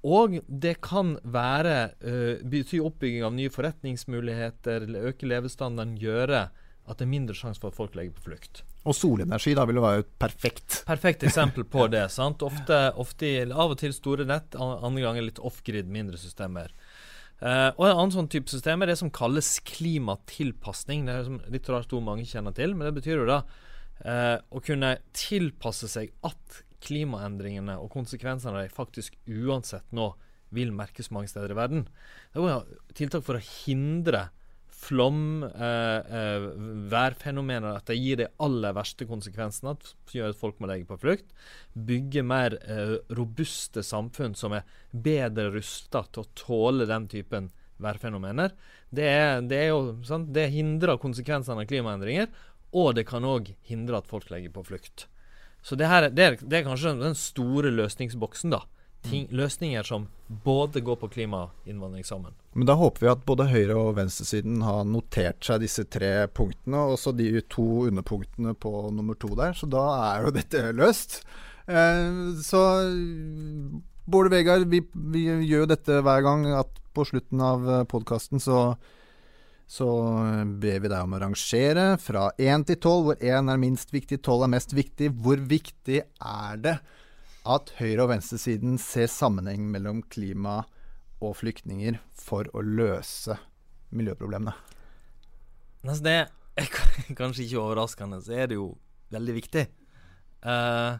Og 0.05 0.37
det 0.45 0.75
kan 0.85 1.15
være 1.33 1.75
uh, 2.05 2.43
bety 2.45 2.77
oppbygging 2.77 3.23
av 3.25 3.33
nye 3.33 3.49
forretningsmuligheter, 3.49 4.85
øke 5.09 5.25
levestandarden, 5.25 5.95
gjøre 5.97 6.43
at 6.85 6.99
det 6.99 7.07
er 7.07 7.09
mindre 7.09 7.33
sjanse 7.33 7.57
for 7.61 7.73
at 7.73 7.77
folk 7.79 7.95
legger 7.97 8.13
på 8.13 8.27
flukt. 8.27 8.61
Og 8.85 8.93
solenergi 8.93 9.55
da 9.57 9.63
vil 9.65 9.79
jo 9.79 9.85
være 9.85 10.03
et 10.03 10.11
perfekt 10.21 10.83
Perfekt 10.85 11.25
eksempel 11.25 11.65
på 11.65 11.87
det. 11.95 12.03
sant? 12.13 12.45
Ofte, 12.45 12.77
ofte 13.01 13.31
Av 13.47 13.73
og 13.73 13.79
til 13.81 13.95
store 13.97 14.27
nett, 14.29 14.53
andre 14.61 15.07
ganger 15.07 15.25
litt 15.25 15.41
off-grid, 15.41 15.89
mindre 15.89 16.21
systemer. 16.21 16.69
Uh, 17.41 17.71
og 17.75 17.83
En 17.89 17.97
annen 17.97 18.13
sånn 18.15 18.29
type 18.31 18.49
system 18.51 18.81
er 18.81 18.91
det 18.91 18.99
som 19.01 19.11
kalles 19.13 19.57
klimatilpasning. 19.67 21.07
Det 21.07 21.15
er 21.15 21.51
litt 21.51 21.71
rart 21.71 21.91
ord 21.95 22.05
mange 22.05 22.27
kjenner 22.29 22.55
til, 22.55 22.75
men 22.75 22.87
det 22.87 22.95
betyr 22.95 23.19
jo 23.21 23.27
da 23.29 23.41
uh, 23.43 24.37
å 24.55 24.61
kunne 24.63 24.95
tilpasse 25.17 25.89
seg 25.91 26.13
at 26.27 26.61
klimaendringene 26.85 27.77
og 27.81 27.91
konsekvensene 27.93 28.55
av 28.55 28.67
dem 28.67 28.73
faktisk 28.75 29.17
uansett 29.25 29.87
nå 29.95 30.13
vil 30.55 30.71
merkes 30.75 31.11
mange 31.11 31.31
steder 31.31 31.51
i 31.51 31.57
verden. 31.57 31.85
Det 32.31 32.39
er 32.39 32.51
jo 32.53 32.79
tiltak 32.95 33.25
for 33.25 33.39
å 33.39 33.45
hindre 33.65 34.29
flom, 34.85 35.43
eh, 35.43 36.17
eh, 36.19 36.45
værfenomener, 36.91 37.77
at 37.79 37.89
det 37.89 37.97
gir 37.97 38.19
de 38.21 38.27
aller 38.43 38.75
verste 38.77 39.07
konsekvensene, 39.09 39.75
som 39.81 40.13
gjør 40.13 40.33
at 40.33 40.39
folk 40.39 40.59
må 40.61 40.69
legge 40.69 40.87
på 40.89 40.99
flukt. 41.01 41.27
Bygge 41.73 42.23
mer 42.25 42.57
eh, 42.61 42.97
robuste 43.17 43.83
samfunn 43.85 44.35
som 44.37 44.55
er 44.57 44.67
bedre 44.91 45.49
rusta 45.55 46.05
til 46.11 46.23
å 46.23 46.31
tåle 46.37 46.87
den 46.89 47.09
typen 47.11 47.49
værfenomener. 47.81 48.53
Det, 48.89 49.07
er, 49.09 49.41
det, 49.41 49.63
er 49.63 49.73
jo, 49.73 49.81
sant? 50.07 50.31
det 50.35 50.51
hindrer 50.53 51.01
konsekvensene 51.01 51.65
av 51.65 51.69
klimaendringer, 51.69 52.29
og 52.75 52.93
det 52.97 53.07
kan 53.09 53.25
òg 53.27 53.53
hindre 53.67 53.99
at 53.99 54.09
folk 54.11 54.29
legger 54.31 54.53
på 54.53 54.65
flukt. 54.69 55.07
Så 55.65 55.77
det, 55.79 55.89
her, 55.89 56.09
det, 56.13 56.23
er, 56.23 56.37
det 56.41 56.59
er 56.59 56.67
kanskje 56.67 56.93
den 56.99 57.17
store 57.17 57.71
løsningsboksen, 57.73 58.53
da. 58.53 58.61
Ting, 59.05 59.27
mm. 59.29 59.35
løsninger 59.37 59.87
som 59.87 60.07
både 60.45 60.81
går 60.85 60.97
på 61.01 61.09
klimainnvandring 61.13 62.05
sammen. 62.07 62.33
Men 62.53 62.69
da 62.69 62.75
håper 62.79 63.05
vi 63.05 63.11
at 63.11 63.25
både 63.27 63.47
høyre- 63.51 63.77
og 63.77 63.95
venstresiden 63.99 64.63
har 64.65 64.85
notert 64.89 65.45
seg 65.45 65.61
disse 65.63 65.85
tre 65.91 66.27
punktene, 66.33 66.81
og 66.81 66.97
også 66.97 67.13
de 67.17 67.29
to 67.51 67.85
underpunktene 67.89 68.55
på 68.57 68.73
nummer 68.95 69.17
to 69.19 69.33
der. 69.37 69.53
Så 69.57 69.69
da 69.69 69.85
er 70.09 70.25
jo 70.25 70.35
dette 70.35 70.63
løst. 70.75 71.21
Eh, 71.67 72.41
så 72.45 72.65
Bård 74.05 74.29
Vegard, 74.33 74.67
vi, 74.69 74.83
vi, 74.93 75.25
gjør 75.49 75.65
jo 75.65 75.71
dette 75.71 76.01
hver 76.05 76.25
gang 76.25 76.45
at 76.53 76.83
på 76.95 77.05
slutten 77.09 77.41
av 77.43 77.65
podkasten 77.91 78.39
så 78.39 78.75
så 79.67 79.87
ber 80.61 80.83
vi 80.83 80.89
deg 80.91 80.99
om 81.01 81.15
å 81.17 81.21
rangere 81.23 81.85
fra 82.01 82.27
én 82.37 82.61
til 82.67 82.77
tolv, 82.81 83.07
hvor 83.07 83.23
én 83.23 83.49
er 83.49 83.61
minst 83.61 83.93
viktig, 83.93 84.19
tolv 84.25 84.45
er 84.45 84.51
mest 84.53 84.75
viktig. 84.77 85.09
Hvor 85.25 85.41
viktig 85.41 86.03
er 86.05 86.61
det 86.61 86.75
at 87.45 87.73
høyre- 87.79 88.05
og 88.05 88.11
venstresiden 88.13 88.79
ser 88.81 89.09
sammenheng 89.11 89.67
mellom 89.71 90.01
klima 90.11 90.63
og 91.23 91.37
flyktninger 91.39 91.99
for 92.17 92.49
å 92.53 92.63
løse 92.65 93.37
miljøproblemene? 93.95 94.53
Altså 95.85 96.01
det 96.05 96.15
er 96.17 96.71
kanskje 97.19 97.45
ikke 97.45 97.61
overraskende, 97.61 98.21
så 98.25 98.35
er 98.35 98.51
det 98.51 98.59
jo 98.59 98.71
veldig 99.13 99.35
viktig. 99.37 99.65
Uh, 100.45 100.97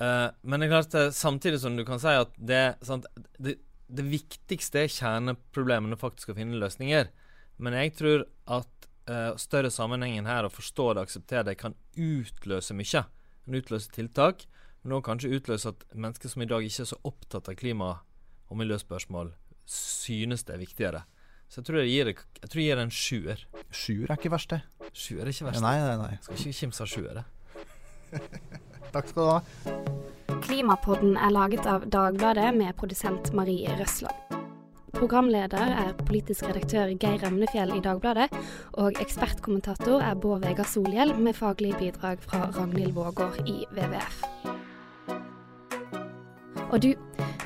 uh, 0.00 0.28
men 0.42 0.60
det 0.60 0.68
er 0.68 0.72
klart, 0.74 0.96
samtidig 1.16 1.60
som 1.62 1.76
du 1.76 1.84
kan 1.88 2.00
si 2.02 2.14
at 2.16 2.32
det, 2.36 2.62
sant, 2.84 3.08
det, 3.38 3.58
det 3.92 4.06
viktigste 4.08 4.84
er 4.84 4.92
kjerneproblemene 4.92 5.98
faktisk 6.00 6.32
å 6.32 6.38
finne 6.38 6.60
løsninger. 6.60 7.10
Men 7.62 7.76
jeg 7.78 7.94
tror 7.98 8.24
at 8.50 8.88
uh, 9.10 9.32
større 9.40 9.70
sammenhengen 9.72 10.28
her, 10.28 10.46
å 10.46 10.52
forstå 10.52 10.92
det 10.92 11.02
og 11.02 11.08
akseptere 11.08 11.46
det, 11.50 11.58
kan 11.60 11.76
utløse 11.92 12.76
mye. 12.76 13.04
Kan 13.44 13.58
utløse 13.58 13.92
tiltak, 13.94 14.46
men 14.82 14.96
òg 14.96 15.04
kanskje 15.06 15.32
utløse 15.36 15.72
at 15.72 15.84
mennesker 15.94 16.32
som 16.32 16.42
i 16.42 16.48
dag 16.50 16.64
ikke 16.66 16.84
er 16.84 16.90
så 16.90 16.98
opptatt 17.06 17.48
av 17.48 17.58
klima- 17.58 18.00
og 18.50 18.58
miljøspørsmål, 18.60 19.32
synes 19.66 20.44
det 20.44 20.56
er 20.56 20.60
viktigere. 20.60 21.02
Så 21.48 21.60
jeg 21.60 21.68
tror 21.68 21.78
jeg 21.82 21.88
gir, 21.92 22.06
jeg 22.40 22.50
tror 22.50 22.60
jeg 22.60 22.68
gir 22.68 22.80
en 22.82 22.90
sjuer. 22.90 23.44
Sjuer 23.70 24.10
er 24.10 24.16
ikke 24.16 24.32
verst, 24.32 24.54
det. 24.54 24.88
Sjuer 24.92 25.26
er 25.26 25.32
ikke 25.32 25.48
verst. 25.50 25.64
Nei, 25.64 25.76
nei, 25.80 25.96
nei. 26.00 26.18
Skal 26.24 26.38
ikke 26.40 26.58
kimse 26.58 26.84
av 26.84 26.92
sjuere. 26.92 27.24
Takk 28.94 29.08
skal 29.08 29.22
du 29.22 29.30
ha. 29.30 30.38
Klimapodden 30.42 31.16
er 31.16 31.32
laget 31.32 31.68
av 31.68 31.84
Dagbladet 31.92 32.50
med 32.56 32.72
produsent 32.76 33.32
Marie 33.36 33.72
Røsland. 33.78 34.38
Programleder 34.92 35.76
er 35.82 35.94
politisk 36.06 36.44
redaktør 36.48 36.92
Geir 37.00 37.20
Remnefjell 37.24 37.72
i 37.76 37.80
Dagbladet, 37.84 38.28
og 38.78 39.00
ekspertkommentator 39.02 40.04
er 40.04 40.18
Bård 40.20 40.44
Vegar 40.44 40.68
Solhjell, 40.68 41.16
med 41.16 41.36
faglig 41.36 41.72
bidrag 41.80 42.20
fra 42.24 42.46
Ragnhild 42.52 42.92
Vågård 42.96 43.40
i 43.48 43.62
WWF. 43.72 44.61
Og 46.72 46.82
du, 46.82 46.94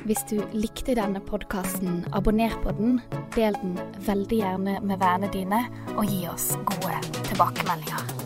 hvis 0.07 0.21
du 0.29 0.37
likte 0.55 0.95
denne 0.95 1.19
podkasten, 1.19 2.05
abonner 2.15 2.53
på 2.63 2.71
den, 2.77 3.01
del 3.35 3.59
den 3.59 3.75
veldig 4.07 4.39
gjerne 4.39 4.77
med 4.79 5.01
vennene 5.03 5.33
dine, 5.33 5.65
og 5.97 6.07
gi 6.07 6.23
oss 6.31 6.53
gode 6.69 7.01
tilbakemeldinger. 7.27 8.16